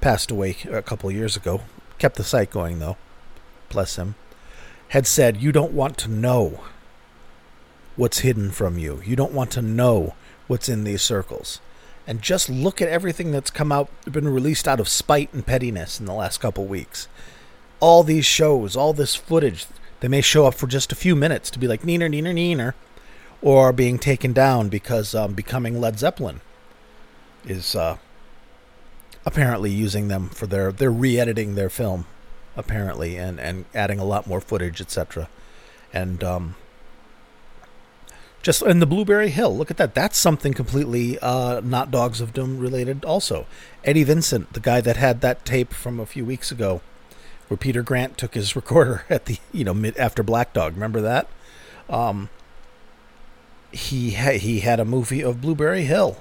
passed 0.00 0.30
away 0.30 0.56
a 0.70 0.80
couple 0.80 1.10
years 1.10 1.36
ago, 1.36 1.60
kept 1.98 2.16
the 2.16 2.24
site 2.24 2.50
going 2.50 2.78
though, 2.78 2.96
bless 3.68 3.96
him, 3.96 4.14
had 4.88 5.06
said, 5.06 5.42
You 5.42 5.52
don't 5.52 5.74
want 5.74 5.98
to 5.98 6.10
know 6.10 6.60
what's 7.96 8.20
hidden 8.20 8.50
from 8.50 8.78
you. 8.78 9.02
You 9.04 9.14
don't 9.14 9.34
want 9.34 9.50
to 9.52 9.62
know 9.62 10.14
what's 10.46 10.70
in 10.70 10.84
these 10.84 11.02
circles. 11.02 11.60
And 12.06 12.22
just 12.22 12.48
look 12.48 12.80
at 12.80 12.88
everything 12.88 13.30
that's 13.30 13.50
come 13.50 13.70
out, 13.70 13.90
been 14.10 14.26
released 14.26 14.66
out 14.66 14.80
of 14.80 14.88
spite 14.88 15.30
and 15.34 15.44
pettiness 15.44 16.00
in 16.00 16.06
the 16.06 16.14
last 16.14 16.38
couple 16.38 16.64
weeks. 16.64 17.08
All 17.78 18.02
these 18.02 18.24
shows, 18.24 18.74
all 18.74 18.94
this 18.94 19.14
footage, 19.14 19.66
they 20.00 20.08
may 20.08 20.22
show 20.22 20.46
up 20.46 20.54
for 20.54 20.66
just 20.66 20.92
a 20.92 20.96
few 20.96 21.14
minutes 21.14 21.50
to 21.50 21.58
be 21.58 21.68
like, 21.68 21.82
neener, 21.82 22.08
neener, 22.08 22.32
neener 22.34 22.72
or 23.42 23.72
being 23.72 23.98
taken 23.98 24.32
down 24.32 24.68
because 24.68 25.14
um, 25.14 25.34
becoming 25.34 25.80
Led 25.80 25.98
Zeppelin 25.98 26.40
is 27.44 27.74
uh, 27.74 27.96
apparently 29.24 29.70
using 29.70 30.08
them 30.08 30.28
for 30.28 30.46
their 30.46 30.72
they're 30.72 30.90
re-editing 30.90 31.54
their 31.54 31.70
film 31.70 32.06
apparently 32.56 33.16
and 33.16 33.40
and 33.40 33.64
adding 33.74 33.98
a 33.98 34.04
lot 34.04 34.26
more 34.26 34.40
footage 34.40 34.80
etc 34.80 35.28
and 35.92 36.22
um, 36.22 36.54
just 38.42 38.62
in 38.62 38.80
the 38.80 38.86
blueberry 38.86 39.30
hill 39.30 39.56
look 39.56 39.70
at 39.70 39.76
that. 39.76 39.94
That's 39.94 40.18
something 40.18 40.54
completely 40.54 41.18
uh, 41.18 41.60
not 41.60 41.90
dogs 41.90 42.20
of 42.20 42.32
doom 42.32 42.58
related 42.58 43.04
also. 43.04 43.46
Eddie 43.84 44.04
vincent 44.04 44.52
the 44.52 44.60
guy 44.60 44.80
that 44.80 44.96
had 44.96 45.20
that 45.20 45.44
tape 45.44 45.72
from 45.72 46.00
a 46.00 46.06
few 46.06 46.24
weeks 46.24 46.50
ago 46.50 46.80
where 47.48 47.58
peter 47.58 47.82
grant 47.82 48.16
took 48.16 48.34
his 48.34 48.54
recorder 48.56 49.04
at 49.10 49.26
the 49.26 49.38
you 49.52 49.64
know 49.64 49.74
mid 49.74 49.96
after 49.96 50.22
black 50.22 50.52
dog. 50.52 50.74
Remember 50.74 51.00
that? 51.00 51.28
Um, 51.88 52.28
he 53.72 54.12
ha- 54.12 54.38
he 54.38 54.60
had 54.60 54.80
a 54.80 54.84
movie 54.84 55.22
of 55.22 55.40
Blueberry 55.40 55.84
Hill, 55.84 56.18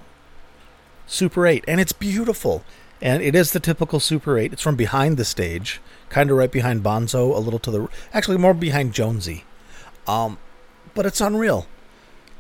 Super 1.08 1.48
8, 1.48 1.64
and 1.68 1.80
it's 1.80 1.92
beautiful. 1.92 2.64
And 3.02 3.24
it 3.24 3.34
is 3.34 3.54
the 3.54 3.60
typical 3.60 4.00
Super 4.00 4.38
8. 4.38 4.54
It's 4.54 4.62
from 4.62 4.76
behind 4.76 5.18
the 5.18 5.26
stage, 5.26 5.80
kind 6.10 6.30
of 6.30 6.38
right 6.38 6.52
behind 6.52 6.84
Bonzo, 6.84 7.36
a 7.36 7.40
little 7.40 7.60
to 7.60 7.72
the 7.72 7.88
actually 8.14 8.38
more 8.38 8.54
behind 8.54 8.94
Jonesy. 8.94 9.46
Um, 10.08 10.38
but 10.94 11.06
it's 11.06 11.22
unreal. 11.22 11.68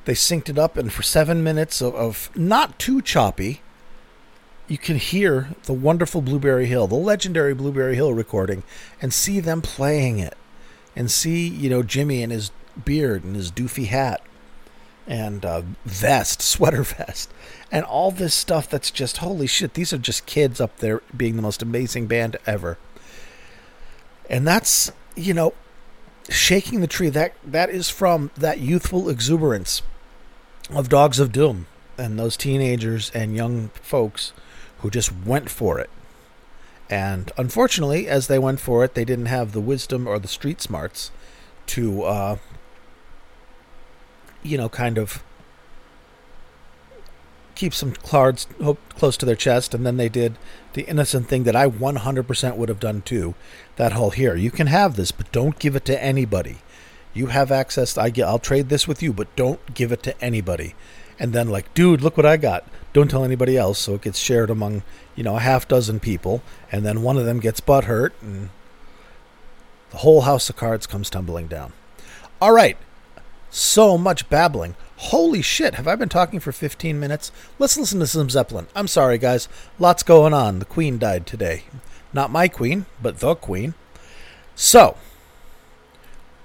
They 0.05 0.13
synced 0.13 0.49
it 0.49 0.57
up, 0.57 0.75
and 0.77 0.91
for 0.91 1.03
seven 1.03 1.43
minutes 1.43 1.81
of, 1.81 1.95
of 1.95 2.29
not 2.35 2.79
too 2.79 3.01
choppy, 3.01 3.61
you 4.67 4.77
can 4.77 4.97
hear 4.97 5.49
the 5.63 5.73
wonderful 5.73 6.21
Blueberry 6.21 6.65
Hill, 6.65 6.87
the 6.87 6.95
legendary 6.95 7.53
Blueberry 7.53 7.95
Hill 7.95 8.13
recording, 8.13 8.63
and 9.01 9.13
see 9.13 9.39
them 9.39 9.61
playing 9.61 10.19
it, 10.19 10.37
and 10.95 11.09
see 11.09 11.47
you 11.47 11.69
know 11.69 11.83
Jimmy 11.83 12.21
and 12.21 12.31
his 12.31 12.51
beard 12.85 13.23
and 13.23 13.35
his 13.35 13.51
doofy 13.51 13.87
hat 13.87 14.21
and 15.09 15.43
uh, 15.43 15.63
vest, 15.83 16.41
sweater 16.41 16.83
vest, 16.83 17.29
and 17.71 17.83
all 17.83 18.11
this 18.11 18.33
stuff 18.33 18.69
that's 18.69 18.91
just 18.91 19.17
holy 19.17 19.47
shit. 19.47 19.73
These 19.73 19.91
are 19.91 19.97
just 19.97 20.25
kids 20.25 20.61
up 20.61 20.77
there 20.77 21.01
being 21.15 21.35
the 21.35 21.41
most 21.41 21.61
amazing 21.61 22.07
band 22.07 22.37
ever. 22.45 22.77
And 24.29 24.47
that's, 24.47 24.91
you 25.15 25.33
know, 25.33 25.53
shaking 26.29 26.81
the 26.81 26.87
tree. 26.87 27.09
That 27.09 27.33
that 27.43 27.71
is 27.71 27.89
from 27.89 28.29
that 28.37 28.59
youthful 28.59 29.09
exuberance 29.09 29.81
of 30.69 30.87
Dogs 30.87 31.19
of 31.19 31.31
Doom 31.31 31.65
and 31.97 32.17
those 32.17 32.37
teenagers 32.37 33.09
and 33.13 33.35
young 33.35 33.69
folks 33.69 34.31
who 34.77 34.91
just 34.91 35.11
went 35.25 35.49
for 35.49 35.79
it. 35.79 35.89
And 36.89 37.31
unfortunately, 37.37 38.07
as 38.07 38.27
they 38.27 38.39
went 38.39 38.59
for 38.59 38.83
it, 38.83 38.93
they 38.93 39.05
didn't 39.05 39.25
have 39.25 39.51
the 39.51 39.59
wisdom 39.59 40.07
or 40.07 40.19
the 40.19 40.27
street 40.27 40.61
smarts 40.61 41.11
to 41.67 42.03
uh, 42.03 42.37
you 44.43 44.57
know, 44.57 44.69
kind 44.69 44.97
of 44.97 45.23
keep 47.59 47.73
some 47.73 47.91
cards 47.91 48.47
close 48.97 49.17
to 49.17 49.25
their 49.25 49.35
chest, 49.35 49.73
and 49.73 49.85
then 49.85 49.97
they 49.97 50.07
did 50.07 50.37
the 50.73 50.83
innocent 50.83 51.27
thing 51.27 51.43
that 51.43 51.57
I 51.57 51.67
100% 51.67 52.55
would 52.55 52.69
have 52.69 52.79
done 52.79 53.01
too. 53.01 53.35
That 53.75 53.91
whole 53.91 54.11
here, 54.11 54.35
you 54.35 54.49
can 54.49 54.67
have 54.67 54.95
this, 54.95 55.11
but 55.11 55.31
don't 55.33 55.59
give 55.59 55.75
it 55.75 55.83
to 55.85 56.03
anybody. 56.03 56.59
You 57.13 57.27
have 57.27 57.51
access. 57.51 57.95
To, 57.95 58.01
I 58.01 58.11
get, 58.11 58.27
I'll 58.27 58.39
trade 58.39 58.69
this 58.69 58.87
with 58.87 59.03
you, 59.03 59.11
but 59.11 59.35
don't 59.35 59.73
give 59.73 59.91
it 59.91 60.01
to 60.03 60.23
anybody. 60.23 60.73
And 61.19 61.33
then 61.33 61.49
like, 61.49 61.73
dude, 61.73 62.01
look 62.01 62.15
what 62.15 62.25
I 62.25 62.37
got. 62.37 62.65
Don't 62.93 63.09
tell 63.09 63.25
anybody 63.25 63.57
else, 63.57 63.77
so 63.77 63.95
it 63.95 64.03
gets 64.03 64.19
shared 64.19 64.49
among 64.49 64.83
you 65.15 65.23
know 65.23 65.35
a 65.35 65.41
half 65.41 65.67
dozen 65.67 65.99
people, 65.99 66.41
and 66.71 66.85
then 66.85 67.03
one 67.03 67.17
of 67.17 67.25
them 67.25 67.41
gets 67.41 67.59
butt 67.59 67.83
hurt, 67.83 68.13
and 68.21 68.51
the 69.91 69.97
whole 69.97 70.21
house 70.21 70.49
of 70.49 70.55
cards 70.55 70.87
comes 70.87 71.09
tumbling 71.09 71.47
down. 71.47 71.73
All 72.41 72.53
right, 72.53 72.77
so 73.49 73.97
much 73.97 74.29
babbling. 74.29 74.75
Holy 74.97 75.41
shit, 75.41 75.75
have 75.75 75.87
I 75.87 75.95
been 75.95 76.09
talking 76.09 76.39
for 76.39 76.51
15 76.51 76.99
minutes? 76.99 77.31
Let's 77.57 77.77
listen 77.77 77.99
to 77.99 78.07
some 78.07 78.29
Zeppelin. 78.29 78.67
I'm 78.75 78.87
sorry, 78.87 79.17
guys. 79.17 79.47
Lots 79.77 80.03
going 80.03 80.33
on. 80.33 80.59
The 80.59 80.65
Queen 80.65 80.97
died 80.97 81.25
today. 81.25 81.63
Not 82.11 82.31
my 82.31 82.47
queen, 82.47 82.85
but 83.01 83.19
the 83.19 83.35
queen. 83.35 83.75
So, 84.55 84.97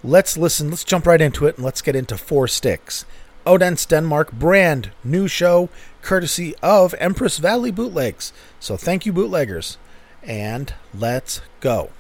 let's 0.03 0.37
listen. 0.37 0.71
Let's 0.71 0.85
jump 0.85 1.07
right 1.07 1.21
into 1.21 1.47
it 1.47 1.57
and 1.57 1.65
let's 1.65 1.83
get 1.83 1.97
into 1.97 2.17
Four 2.17 2.49
Sticks. 2.49 3.05
Odense, 3.47 3.85
Denmark, 3.87 4.33
brand 4.33 4.91
new 5.03 5.29
show, 5.29 5.69
courtesy 6.03 6.55
of 6.63 6.95
Empress 6.99 7.39
Valley 7.39 7.71
Bootlegs. 7.71 8.33
So 8.61 8.77
thank 8.77 9.05
you, 9.05 9.13
bootleggers. 9.13 9.77
And 10.23 10.73
let's 10.95 11.41
go. 11.61 11.91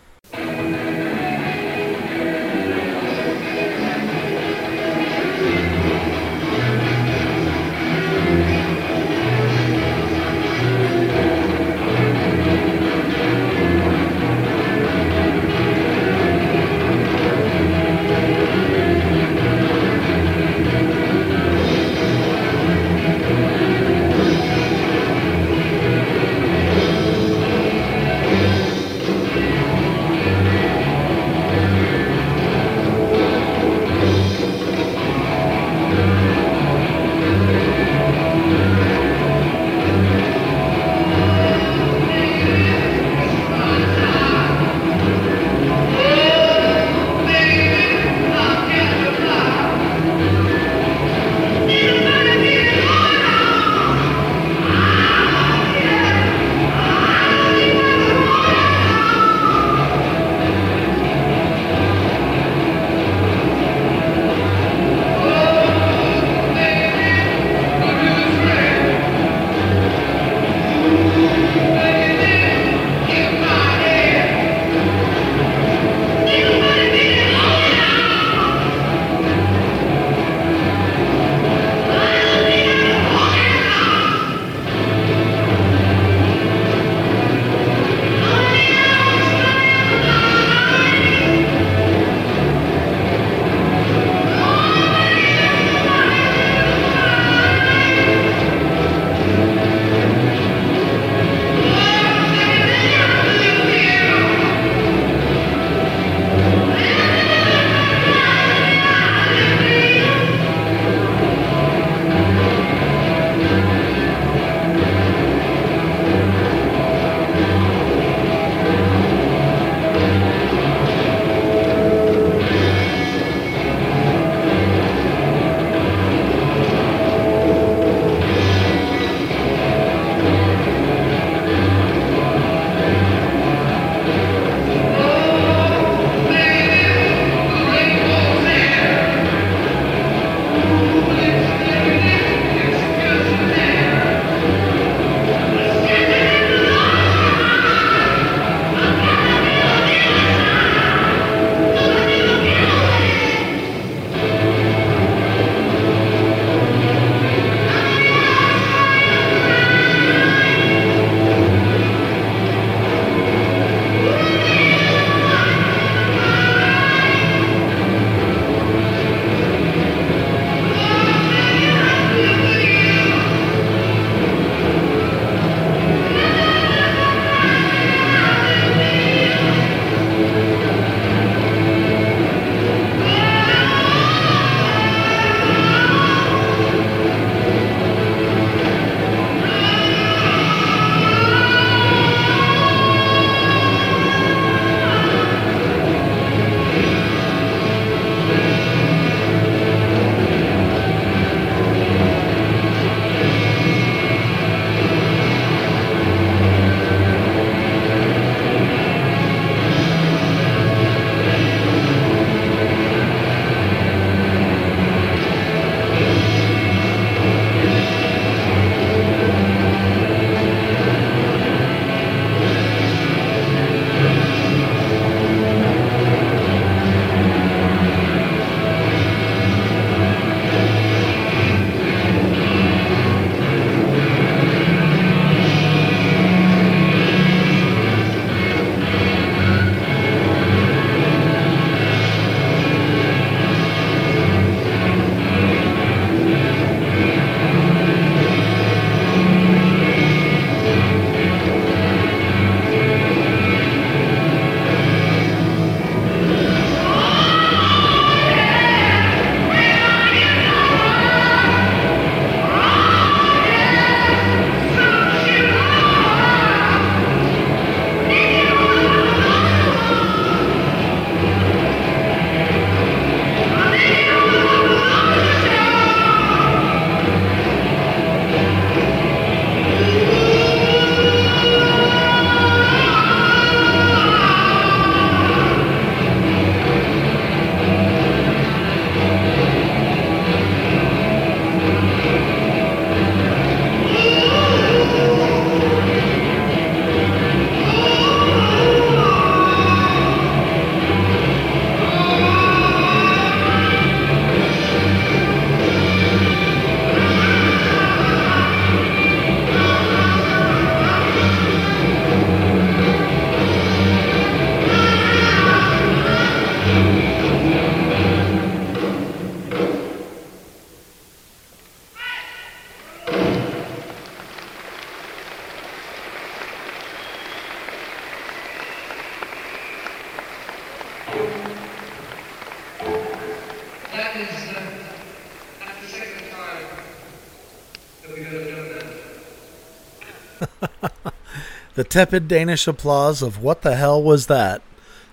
The 341.75 341.84
tepid 341.84 342.28
Danish 342.28 342.67
applause 342.67 343.23
of 343.23 343.43
what 343.43 343.63
the 343.63 343.76
hell 343.76 344.02
was 344.02 344.26
that? 344.26 344.63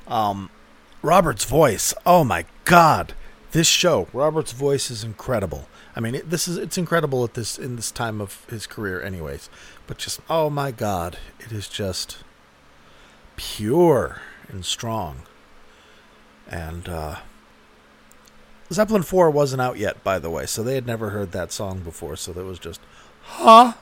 Um, 0.08 0.50
Robert's 1.02 1.46
voice. 1.46 1.94
Oh 2.06 2.24
my 2.24 2.46
god. 2.66 3.14
This 3.52 3.68
show, 3.68 4.08
Robert's 4.14 4.54
voice 4.54 4.90
is 4.90 5.04
incredible. 5.04 5.68
I 5.96 6.00
mean, 6.00 6.16
it, 6.16 6.30
this 6.30 6.48
is 6.48 6.58
it's 6.58 6.78
incredible 6.78 7.24
at 7.24 7.34
this 7.34 7.58
in 7.58 7.76
this 7.76 7.92
time 7.92 8.22
of 8.22 8.46
his 8.50 8.66
career 8.66 9.02
anyways. 9.02 9.50
But 9.88 9.98
just 9.98 10.22
oh 10.30 10.50
my 10.50 10.72
god, 10.72 11.18
it 11.40 11.52
is 11.52 11.68
just 11.68 12.24
pure 13.36 14.22
and 14.48 14.64
strong. 14.64 15.24
And 16.48 16.88
uh 16.88 17.18
Zeppelin 18.72 19.04
4 19.04 19.30
wasn't 19.30 19.62
out 19.62 19.78
yet, 19.78 20.02
by 20.02 20.18
the 20.18 20.30
way, 20.30 20.46
so 20.46 20.64
they 20.64 20.76
had 20.76 20.88
never 20.88 21.10
heard 21.10 21.34
that 21.34 21.52
song 21.52 21.80
before, 21.80 22.16
so 22.16 22.32
that 22.32 22.46
was 22.46 22.58
just, 22.58 22.80
huh? 23.22 23.74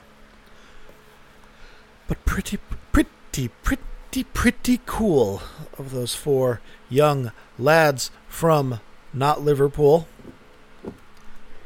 But 2.10 2.24
pretty, 2.24 2.58
pretty, 2.90 3.50
pretty, 3.62 4.24
pretty 4.24 4.80
cool 4.84 5.42
of 5.78 5.92
those 5.92 6.12
four 6.12 6.60
young 6.88 7.30
lads 7.56 8.10
from 8.26 8.80
not 9.14 9.42
Liverpool, 9.42 10.08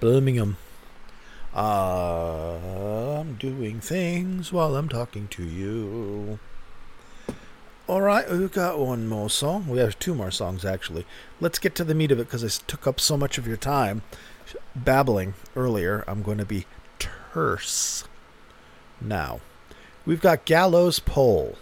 Birmingham. 0.00 0.58
Uh, 1.56 3.20
I'm 3.20 3.36
doing 3.36 3.80
things 3.80 4.52
while 4.52 4.76
I'm 4.76 4.90
talking 4.90 5.28
to 5.28 5.42
you. 5.42 6.38
All 7.86 8.02
right, 8.02 8.30
we've 8.30 8.52
got 8.52 8.78
one 8.78 9.08
more 9.08 9.30
song. 9.30 9.66
We 9.66 9.78
have 9.78 9.98
two 9.98 10.14
more 10.14 10.30
songs, 10.30 10.62
actually. 10.62 11.06
Let's 11.40 11.58
get 11.58 11.74
to 11.76 11.84
the 11.84 11.94
meat 11.94 12.12
of 12.12 12.20
it 12.20 12.24
because 12.24 12.44
I 12.44 12.48
took 12.66 12.86
up 12.86 13.00
so 13.00 13.16
much 13.16 13.38
of 13.38 13.46
your 13.46 13.56
time 13.56 14.02
babbling 14.76 15.32
earlier. 15.56 16.04
I'm 16.06 16.22
going 16.22 16.36
to 16.36 16.44
be 16.44 16.66
terse 16.98 18.04
now. 19.00 19.40
We've 20.06 20.20
got 20.20 20.44
Gallows 20.44 20.98
Pole. 20.98 21.56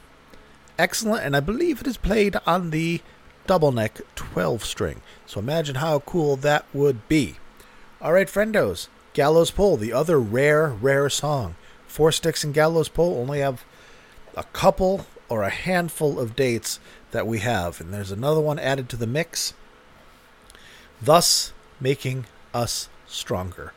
Excellent, 0.78 1.24
and 1.24 1.37
I 1.37 1.40
believe 1.40 1.81
it 1.81 1.87
is 1.87 1.96
played 1.96 2.37
on 2.46 2.70
the 2.70 3.00
double 3.46 3.70
neck 3.70 4.00
12 4.16 4.64
string. 4.64 5.00
So 5.26 5.38
imagine 5.38 5.76
how 5.76 6.00
cool 6.00 6.37
that 6.37 6.64
would 6.72 7.09
be. 7.09 7.37
All 8.00 8.12
right, 8.12 8.26
friendos. 8.26 8.88
Gallows 9.12 9.50
Pole, 9.50 9.76
the 9.76 9.92
other 9.92 10.18
rare, 10.18 10.68
rare 10.68 11.09
song. 11.09 11.55
Four 11.87 12.11
Sticks 12.11 12.42
and 12.42 12.55
Gallows 12.55 12.88
Pole 12.88 13.18
only 13.18 13.40
have 13.40 13.64
a 14.37 14.44
couple 14.44 15.07
or 15.28 15.42
a 15.42 15.50
handful 15.50 16.18
of 16.18 16.35
dates 16.35 16.81
that 17.12 17.26
we 17.26 17.38
have, 17.40 17.81
and 17.81 17.92
there's 17.92 18.11
another 18.11 18.40
one 18.40 18.59
added 18.59 18.88
to 18.88 18.96
the 18.96 19.07
mix, 19.07 19.55
thus 21.00 21.52
making 21.81 22.26
us 22.52 22.88
stronger. 23.07 23.72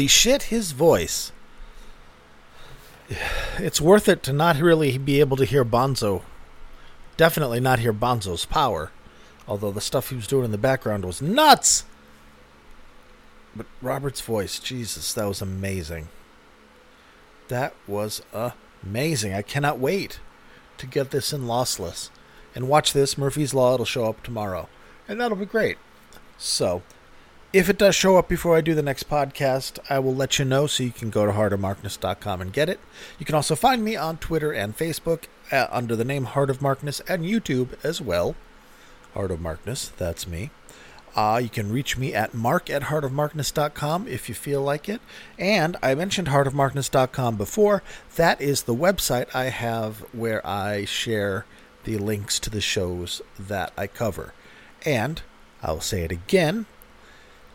Holy 0.00 0.08
shit, 0.08 0.44
his 0.44 0.72
voice. 0.72 1.30
It's 3.58 3.82
worth 3.82 4.08
it 4.08 4.22
to 4.22 4.32
not 4.32 4.56
really 4.56 4.96
be 4.96 5.20
able 5.20 5.36
to 5.36 5.44
hear 5.44 5.62
Bonzo. 5.62 6.22
Definitely 7.18 7.60
not 7.60 7.80
hear 7.80 7.92
Bonzo's 7.92 8.46
power. 8.46 8.92
Although 9.46 9.72
the 9.72 9.82
stuff 9.82 10.08
he 10.08 10.16
was 10.16 10.26
doing 10.26 10.46
in 10.46 10.52
the 10.52 10.56
background 10.56 11.04
was 11.04 11.20
nuts. 11.20 11.84
But 13.54 13.66
Robert's 13.82 14.22
voice, 14.22 14.58
Jesus, 14.58 15.12
that 15.12 15.28
was 15.28 15.42
amazing. 15.42 16.08
That 17.48 17.74
was 17.86 18.22
amazing. 18.82 19.34
I 19.34 19.42
cannot 19.42 19.80
wait 19.80 20.18
to 20.78 20.86
get 20.86 21.10
this 21.10 21.30
in 21.30 21.42
lossless. 21.42 22.08
And 22.54 22.70
watch 22.70 22.94
this, 22.94 23.18
Murphy's 23.18 23.52
Law, 23.52 23.74
it'll 23.74 23.84
show 23.84 24.06
up 24.06 24.22
tomorrow. 24.22 24.66
And 25.06 25.20
that'll 25.20 25.36
be 25.36 25.44
great. 25.44 25.76
So, 26.38 26.80
if 27.52 27.68
it 27.68 27.78
does 27.78 27.96
show 27.96 28.16
up 28.16 28.28
before 28.28 28.56
I 28.56 28.60
do 28.60 28.74
the 28.74 28.82
next 28.82 29.08
podcast, 29.08 29.80
I 29.88 29.98
will 29.98 30.14
let 30.14 30.38
you 30.38 30.44
know 30.44 30.68
so 30.68 30.84
you 30.84 30.92
can 30.92 31.10
go 31.10 31.26
to 31.26 31.32
heartofmarkness.com 31.32 32.40
and 32.40 32.52
get 32.52 32.68
it. 32.68 32.78
You 33.18 33.26
can 33.26 33.34
also 33.34 33.56
find 33.56 33.82
me 33.82 33.96
on 33.96 34.18
Twitter 34.18 34.52
and 34.52 34.76
Facebook 34.76 35.24
uh, 35.50 35.66
under 35.72 35.96
the 35.96 36.04
name 36.04 36.24
Heart 36.24 36.50
of 36.50 36.62
Markness 36.62 37.00
and 37.08 37.24
YouTube 37.24 37.70
as 37.82 38.00
well. 38.00 38.36
Heart 39.14 39.32
of 39.32 39.40
Markness, 39.40 39.90
that's 39.96 40.28
me. 40.28 40.50
Uh, 41.16 41.40
you 41.42 41.48
can 41.48 41.72
reach 41.72 41.98
me 41.98 42.14
at 42.14 42.34
mark 42.34 42.70
at 42.70 42.82
heartofmarkness.com 42.82 44.06
if 44.06 44.28
you 44.28 44.34
feel 44.36 44.62
like 44.62 44.88
it. 44.88 45.00
And 45.36 45.76
I 45.82 45.96
mentioned 45.96 46.28
heartofmarkness.com 46.28 47.36
before. 47.36 47.82
That 48.14 48.40
is 48.40 48.62
the 48.62 48.76
website 48.76 49.26
I 49.34 49.46
have 49.46 50.04
where 50.12 50.46
I 50.46 50.84
share 50.84 51.46
the 51.82 51.98
links 51.98 52.38
to 52.38 52.50
the 52.50 52.60
shows 52.60 53.20
that 53.40 53.72
I 53.76 53.88
cover. 53.88 54.34
And 54.86 55.22
I'll 55.64 55.80
say 55.80 56.02
it 56.02 56.12
again 56.12 56.66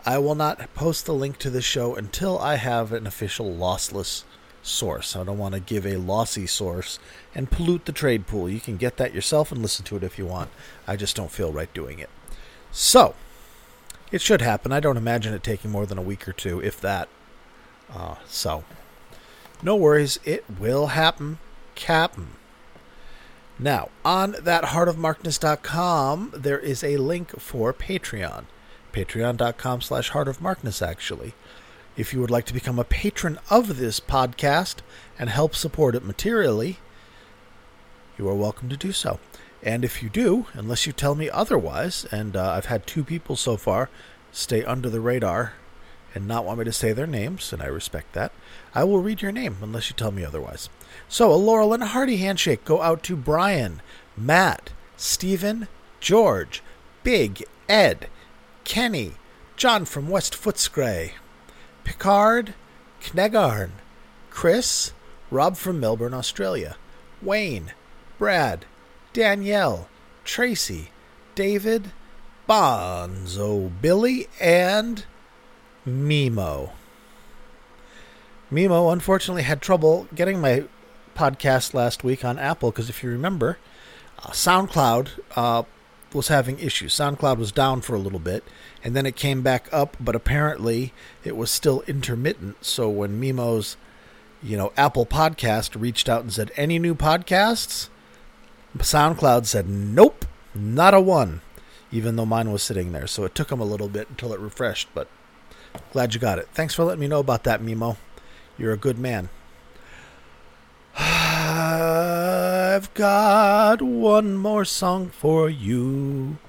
I 0.05 0.19
will 0.19 0.35
not 0.35 0.73
post 0.75 1.07
the 1.07 1.15
link 1.15 1.39
to 1.39 1.49
the 1.49 1.63
show 1.63 1.95
until 1.95 2.37
I 2.37 2.55
have 2.55 2.91
an 2.91 3.07
official 3.07 3.51
lossless 3.51 4.23
source. 4.61 5.15
I 5.15 5.23
don't 5.23 5.39
want 5.39 5.55
to 5.55 5.59
give 5.59 5.83
a 5.83 5.97
lossy 5.97 6.45
source 6.45 6.99
and 7.33 7.49
pollute 7.49 7.85
the 7.85 7.91
trade 7.91 8.27
pool. 8.27 8.47
You 8.47 8.59
can 8.59 8.77
get 8.77 8.97
that 8.97 9.15
yourself 9.15 9.51
and 9.51 9.63
listen 9.63 9.83
to 9.85 9.95
it 9.95 10.03
if 10.03 10.19
you 10.19 10.27
want. 10.27 10.51
I 10.87 10.95
just 10.95 11.15
don't 11.15 11.31
feel 11.31 11.51
right 11.51 11.73
doing 11.73 11.97
it. 11.97 12.11
So, 12.71 13.15
it 14.11 14.21
should 14.21 14.41
happen. 14.41 14.71
I 14.71 14.79
don't 14.79 14.97
imagine 14.97 15.33
it 15.33 15.43
taking 15.43 15.71
more 15.71 15.87
than 15.87 15.97
a 15.97 16.03
week 16.03 16.27
or 16.27 16.33
two, 16.33 16.61
if 16.61 16.79
that. 16.81 17.09
Uh, 17.91 18.15
so, 18.27 18.63
no 19.63 19.75
worries. 19.75 20.19
It 20.23 20.45
will 20.59 20.87
happen. 20.87 21.39
Cap'n. 21.73 22.27
Now, 23.57 23.89
on 24.03 24.35
that 24.39 24.65
heartofmarkness.com, 24.65 26.33
there 26.35 26.59
is 26.59 26.83
a 26.83 26.97
link 26.97 27.39
for 27.39 27.73
Patreon 27.73 28.45
patreon.com 28.95 29.81
slash 29.81 30.09
heart 30.09 30.27
of 30.27 30.41
markness 30.41 30.81
actually. 30.81 31.33
If 31.97 32.13
you 32.13 32.21
would 32.21 32.31
like 32.31 32.45
to 32.45 32.53
become 32.53 32.79
a 32.79 32.83
patron 32.83 33.39
of 33.49 33.77
this 33.77 33.99
podcast 33.99 34.77
and 35.19 35.29
help 35.29 35.53
support 35.53 35.95
it 35.95 36.03
materially 36.03 36.79
you 38.17 38.29
are 38.29 38.35
welcome 38.35 38.69
to 38.69 38.77
do 38.77 38.93
so. 38.93 39.19
And 39.61 39.83
if 39.83 40.01
you 40.01 40.09
do 40.09 40.45
unless 40.53 40.87
you 40.87 40.93
tell 40.93 41.15
me 41.15 41.29
otherwise 41.29 42.05
and 42.11 42.35
uh, 42.37 42.51
i've 42.51 42.67
had 42.67 42.85
two 42.85 43.03
people 43.03 43.35
so 43.35 43.57
far 43.57 43.89
stay 44.31 44.63
under 44.63 44.89
the 44.89 45.01
radar 45.01 45.53
and 46.13 46.27
not 46.27 46.45
want 46.45 46.59
me 46.59 46.65
to 46.65 46.71
say 46.71 46.93
their 46.93 47.07
names 47.07 47.51
and 47.51 47.61
i 47.61 47.65
respect 47.65 48.13
that 48.13 48.31
i 48.73 48.83
will 48.83 48.99
read 48.99 49.21
your 49.21 49.31
name 49.31 49.57
unless 49.61 49.89
you 49.89 49.95
tell 49.95 50.11
me 50.11 50.23
otherwise. 50.23 50.69
So 51.09 51.31
a 51.31 51.35
laurel 51.35 51.73
and 51.73 51.83
a 51.83 51.87
hearty 51.87 52.17
handshake 52.17 52.63
go 52.63 52.81
out 52.81 53.03
to 53.03 53.15
brian 53.15 53.81
matt 54.15 54.69
stephen 54.95 55.67
george 55.99 56.61
big 57.03 57.43
ed 57.67 58.07
Kenny, 58.65 59.13
John 59.55 59.85
from 59.85 60.09
West 60.09 60.33
Footscray, 60.33 61.11
Picard, 61.85 62.55
Knegarn, 63.01 63.71
Chris, 64.29 64.91
Rob 65.31 65.55
from 65.55 65.79
Melbourne, 65.79 66.13
Australia, 66.13 66.75
Wayne, 67.21 67.71
Brad, 68.17 68.65
Danielle, 69.13 69.87
Tracy, 70.25 70.89
David, 71.35 71.91
Bonzo, 72.49 73.71
Billy, 73.81 74.27
and 74.41 75.05
Mimo. 75.87 76.71
Mimo 78.51 78.91
unfortunately 78.91 79.43
had 79.43 79.61
trouble 79.61 80.07
getting 80.13 80.41
my 80.41 80.65
podcast 81.15 81.73
last 81.73 82.03
week 82.03 82.25
on 82.25 82.37
Apple 82.37 82.71
because 82.71 82.89
if 82.89 83.03
you 83.03 83.09
remember, 83.09 83.57
uh, 84.19 84.29
SoundCloud 84.29 85.09
uh, 85.35 85.63
was 86.13 86.27
having 86.29 86.59
issues. 86.59 86.93
SoundCloud 86.93 87.37
was 87.37 87.51
down 87.51 87.81
for 87.81 87.95
a 87.95 87.99
little 87.99 88.19
bit, 88.19 88.43
and 88.83 88.95
then 88.95 89.05
it 89.05 89.15
came 89.15 89.41
back 89.41 89.67
up, 89.71 89.97
but 89.99 90.15
apparently 90.15 90.93
it 91.23 91.35
was 91.35 91.51
still 91.51 91.81
intermittent. 91.87 92.63
So 92.63 92.89
when 92.89 93.19
Mimo's, 93.19 93.77
you 94.41 94.57
know, 94.57 94.71
Apple 94.77 95.05
Podcast 95.05 95.79
reached 95.79 96.07
out 96.07 96.21
and 96.21 96.31
said, 96.31 96.51
"Any 96.55 96.79
new 96.79 96.95
podcasts?" 96.95 97.89
SoundCloud 98.77 99.45
said, 99.45 99.67
"Nope, 99.69 100.25
not 100.53 100.93
a 100.93 101.01
one." 101.01 101.41
Even 101.91 102.15
though 102.15 102.25
mine 102.25 102.51
was 102.51 102.63
sitting 102.63 102.91
there, 102.91 103.07
so 103.07 103.23
it 103.23 103.35
took 103.35 103.49
them 103.49 103.61
a 103.61 103.65
little 103.65 103.87
bit 103.87 104.09
until 104.09 104.33
it 104.33 104.39
refreshed. 104.39 104.89
But 104.93 105.07
glad 105.91 106.13
you 106.13 106.19
got 106.19 106.39
it. 106.39 106.49
Thanks 106.53 106.73
for 106.73 106.83
letting 106.83 106.99
me 106.99 107.07
know 107.07 107.19
about 107.19 107.43
that, 107.43 107.61
Mimo. 107.61 107.97
You're 108.57 108.73
a 108.73 108.77
good 108.77 108.99
man. 108.99 109.29
Uh, 110.97 112.24
I've 112.75 112.93
got 112.93 113.81
one 113.81 114.35
more 114.35 114.65
song 114.65 115.07
for 115.07 115.49
you. 115.49 116.39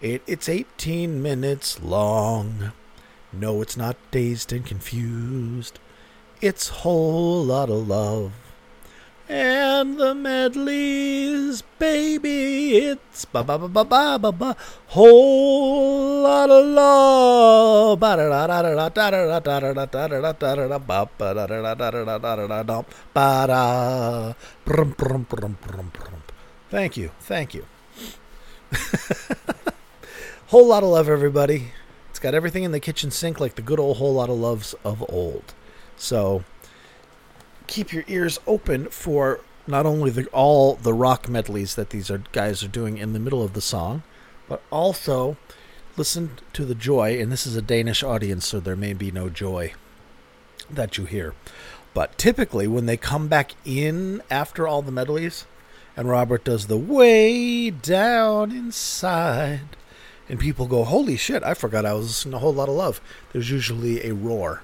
It, 0.00 0.22
it's 0.24 0.48
18 0.48 1.20
minutes 1.20 1.82
long. 1.82 2.70
No, 3.32 3.60
it's 3.60 3.76
not 3.76 3.96
dazed 4.12 4.52
and 4.52 4.64
confused. 4.64 5.80
It's 6.40 6.68
Whole 6.68 7.44
Lotta 7.44 7.74
Love. 7.74 8.34
And 9.28 10.00
the 10.00 10.14
medleys, 10.14 11.60
baby, 11.78 12.80
it's 12.80 13.28
ba 13.28 13.44
ba 13.44 13.60
ba 13.60 13.68
ba 13.68 13.84
ba 13.84 14.16
ba 14.16 14.32
ba 14.32 14.56
whole 14.96 16.24
lot 16.24 16.48
of 16.48 16.64
love. 16.64 18.00
Ba 18.00 18.16
da 18.16 18.24
da 18.24 18.46
da 18.48 18.62
da 18.64 18.80
da 18.80 19.10
da 19.12 19.20
da 19.20 19.40
da 19.44 19.60
da 19.60 19.84
da 19.84 20.08
da 20.08 20.32
da 20.32 20.54
da 20.56 20.68
da 20.68 20.78
ba 20.80 21.04
ba 21.04 21.34
da 21.36 21.44
da 21.44 21.60
da 21.60 21.74
da 21.76 21.90
da 21.92 22.04
da 22.08 22.16
da 22.16 22.46
da 22.48 22.62
da 22.64 22.84
ba 23.12 23.46
da 23.46 24.32
brum 24.64 24.96
brum 24.96 25.26
brum 25.28 25.58
brum 25.60 25.92
brum. 25.92 26.22
Thank 26.70 26.96
you, 26.96 27.10
thank 27.20 27.52
you. 27.52 27.66
Whole 30.48 30.68
Lotta 30.68 30.86
Love, 30.86 31.10
everybody. 31.10 31.72
It's 32.08 32.18
got 32.18 32.34
everything 32.34 32.64
in 32.64 32.72
the 32.72 32.80
kitchen 32.80 33.10
sink 33.10 33.40
like 33.40 33.56
the 33.56 33.62
good 33.62 33.78
old 33.78 33.98
Whole 33.98 34.14
Lotta 34.14 34.32
Loves 34.32 34.74
of 34.84 35.04
old. 35.12 35.52
So 35.98 36.44
keep 37.68 37.92
your 37.92 38.04
ears 38.08 38.40
open 38.46 38.88
for 38.88 39.40
not 39.66 39.86
only 39.86 40.10
the, 40.10 40.26
all 40.28 40.74
the 40.74 40.94
rock 40.94 41.28
medleys 41.28 41.74
that 41.76 41.90
these 41.90 42.10
are, 42.10 42.22
guys 42.32 42.64
are 42.64 42.68
doing 42.68 42.98
in 42.98 43.12
the 43.12 43.20
middle 43.20 43.42
of 43.42 43.52
the 43.52 43.60
song, 43.60 44.02
but 44.48 44.62
also 44.70 45.36
listen 45.96 46.38
to 46.54 46.64
the 46.64 46.74
joy. 46.74 47.20
And 47.20 47.30
this 47.30 47.46
is 47.46 47.54
a 47.54 47.62
Danish 47.62 48.02
audience, 48.02 48.46
so 48.46 48.58
there 48.58 48.76
may 48.76 48.94
be 48.94 49.10
no 49.10 49.28
joy 49.28 49.74
that 50.70 50.96
you 50.96 51.04
hear. 51.04 51.34
But 51.94 52.16
typically, 52.18 52.66
when 52.66 52.86
they 52.86 52.96
come 52.96 53.28
back 53.28 53.52
in 53.64 54.22
after 54.30 54.66
all 54.66 54.82
the 54.82 54.92
medleys, 54.92 55.46
and 55.96 56.08
Robert 56.08 56.44
does 56.44 56.66
the 56.66 56.76
way 56.76 57.70
down 57.70 58.52
inside, 58.52 59.76
and 60.28 60.38
people 60.38 60.66
go, 60.66 60.84
Holy 60.84 61.16
shit, 61.16 61.42
I 61.42 61.54
forgot 61.54 61.84
I 61.84 61.94
was 61.94 62.06
listening 62.06 62.32
to 62.32 62.36
a 62.36 62.40
Whole 62.40 62.54
Lotta 62.54 62.72
Love. 62.72 63.00
There's 63.32 63.50
usually 63.50 64.06
a 64.06 64.14
roar 64.14 64.62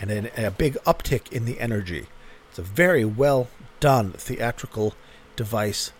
and 0.00 0.10
a, 0.10 0.46
a 0.46 0.50
big 0.50 0.74
uptick 0.86 1.30
in 1.30 1.44
the 1.44 1.60
energy. 1.60 2.06
It's 2.50 2.58
a 2.58 2.62
very 2.62 3.04
well 3.04 3.48
done 3.78 4.12
theatrical 4.12 4.94
device 5.36 5.92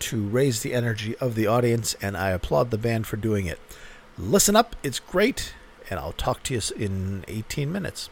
to 0.00 0.26
raise 0.26 0.62
the 0.62 0.72
energy 0.72 1.14
of 1.18 1.34
the 1.34 1.46
audience, 1.46 1.94
and 2.00 2.16
I 2.16 2.30
applaud 2.30 2.70
the 2.70 2.78
band 2.78 3.06
for 3.06 3.18
doing 3.18 3.44
it. 3.44 3.60
Listen 4.16 4.56
up, 4.56 4.74
it's 4.82 4.98
great, 4.98 5.52
and 5.90 6.00
I'll 6.00 6.12
talk 6.12 6.42
to 6.44 6.54
you 6.54 6.60
in 6.76 7.26
18 7.28 7.70
minutes. 7.70 8.08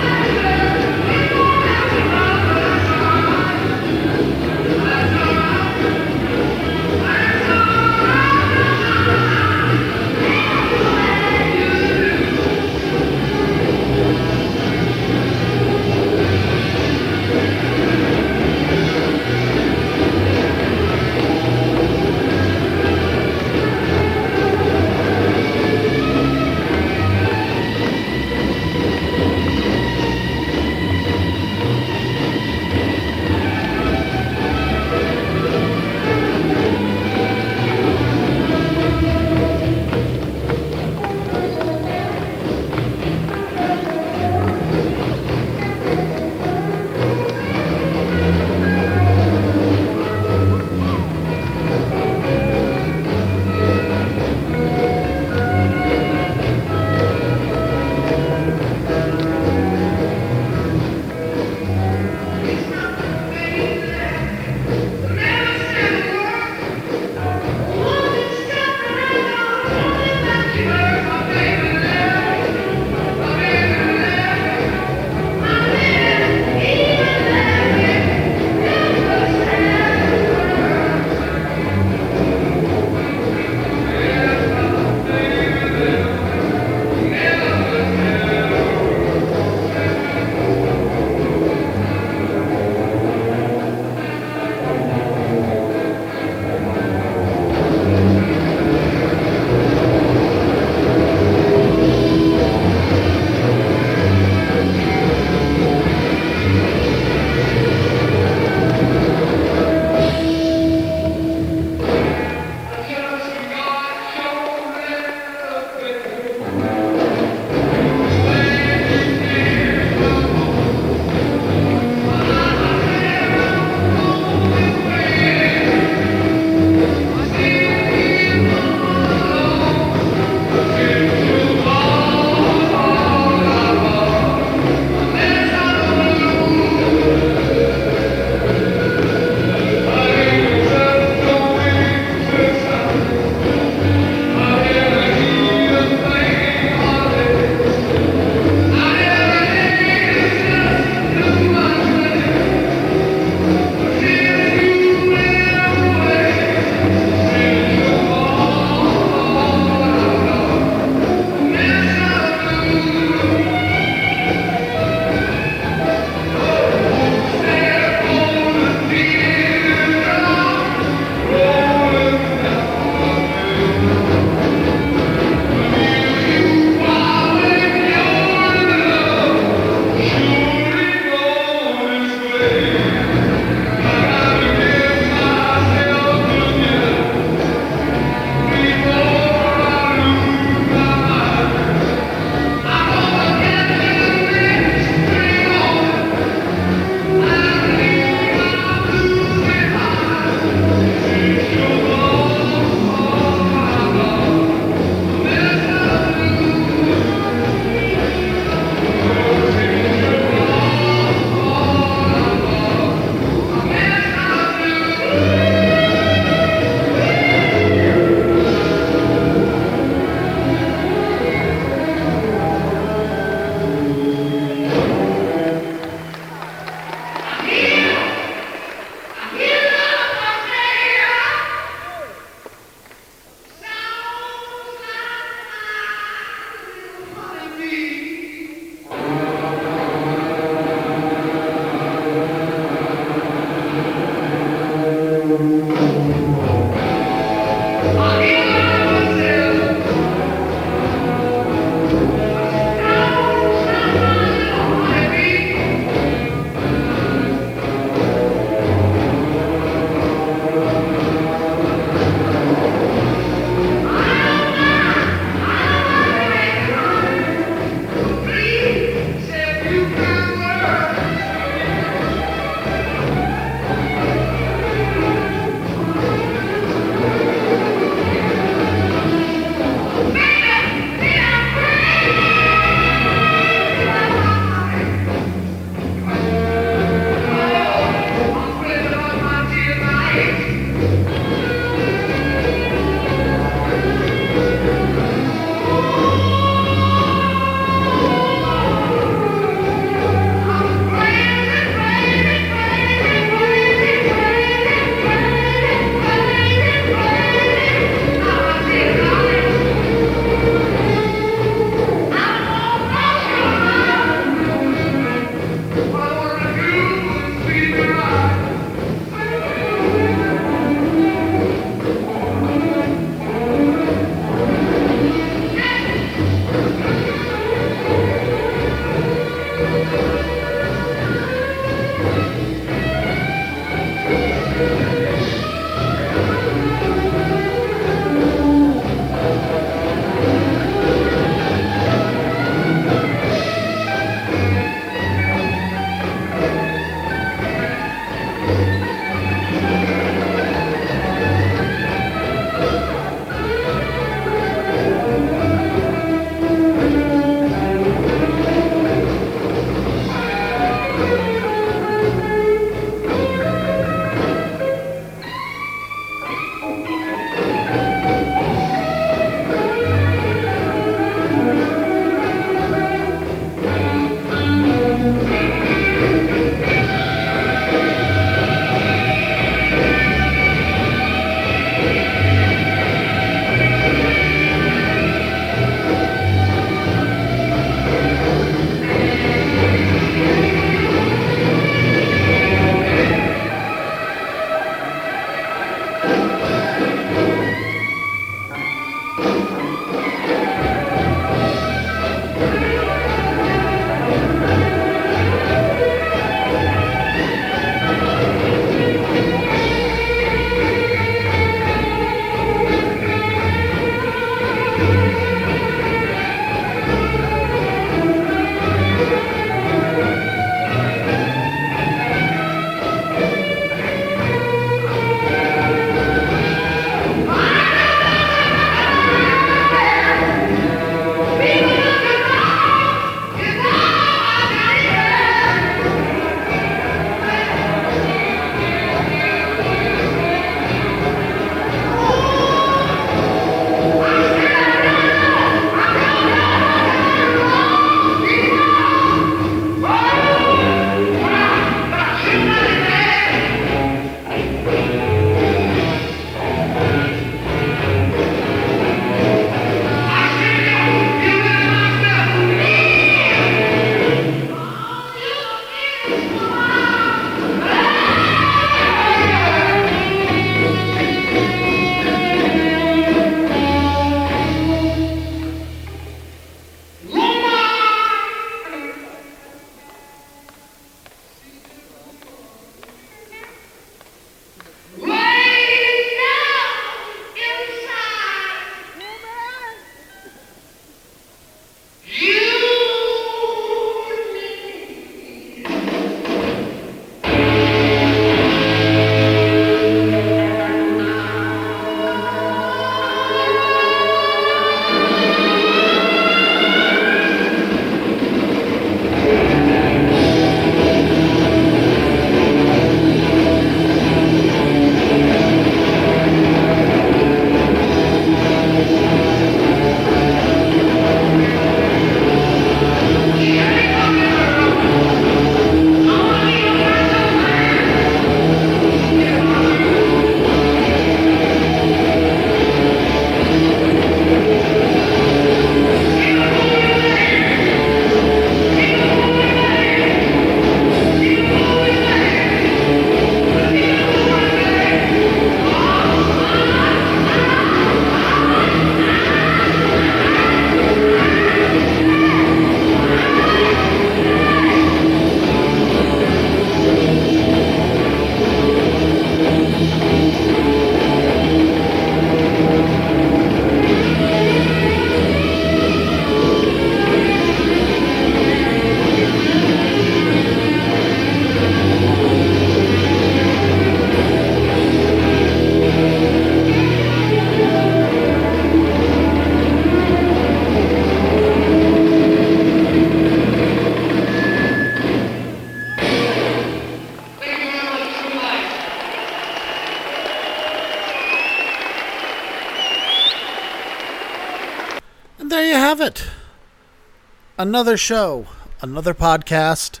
Another 597.64 597.96
show, 597.96 598.46
another 598.82 599.14
podcast, 599.14 600.00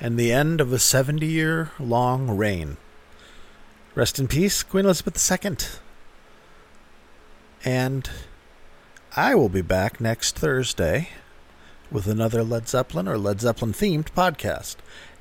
and 0.00 0.18
the 0.18 0.32
end 0.32 0.62
of 0.62 0.72
a 0.72 0.78
70 0.78 1.26
year 1.26 1.70
long 1.78 2.38
reign. 2.38 2.78
Rest 3.94 4.18
in 4.18 4.28
peace, 4.28 4.62
Queen 4.62 4.86
Elizabeth 4.86 5.30
II. 5.30 5.56
And 7.66 8.08
I 9.14 9.34
will 9.34 9.50
be 9.50 9.60
back 9.60 10.00
next 10.00 10.38
Thursday 10.38 11.10
with 11.90 12.06
another 12.06 12.42
Led 12.42 12.66
Zeppelin 12.66 13.06
or 13.06 13.18
Led 13.18 13.42
Zeppelin 13.42 13.74
themed 13.74 14.10
podcast. 14.12 14.76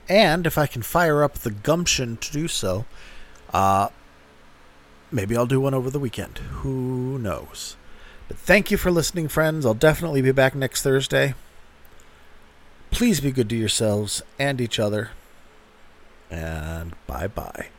And 0.08 0.48
if 0.48 0.58
I 0.58 0.68
can 0.68 0.84
fire 0.84 1.24
up 1.24 1.40
the 1.40 1.52
gumption 1.52 2.16
to 2.16 2.32
do 2.32 2.48
so, 2.48 2.86
uh, 3.54 3.90
maybe 5.12 5.36
I'll 5.36 5.46
do 5.46 5.60
one 5.60 5.74
over 5.74 5.90
the 5.90 6.00
weekend. 6.00 6.38
Who 6.38 7.20
knows? 7.20 7.76
But 8.30 8.38
thank 8.38 8.72
you 8.72 8.78
for 8.78 8.92
listening, 8.92 9.28
friends. 9.28 9.66
I'll 9.66 9.74
definitely 9.74 10.22
be 10.22 10.32
back 10.32 10.56
next 10.56 10.84
Thursday. 10.84 11.34
Please 12.92 13.20
be 13.20 13.32
good 13.32 13.50
to 13.50 13.56
yourselves 13.56 14.22
and 14.38 14.62
each 14.62 14.80
other. 14.80 15.12
And 16.30 16.94
bye 17.08 17.28
bye. 17.28 17.70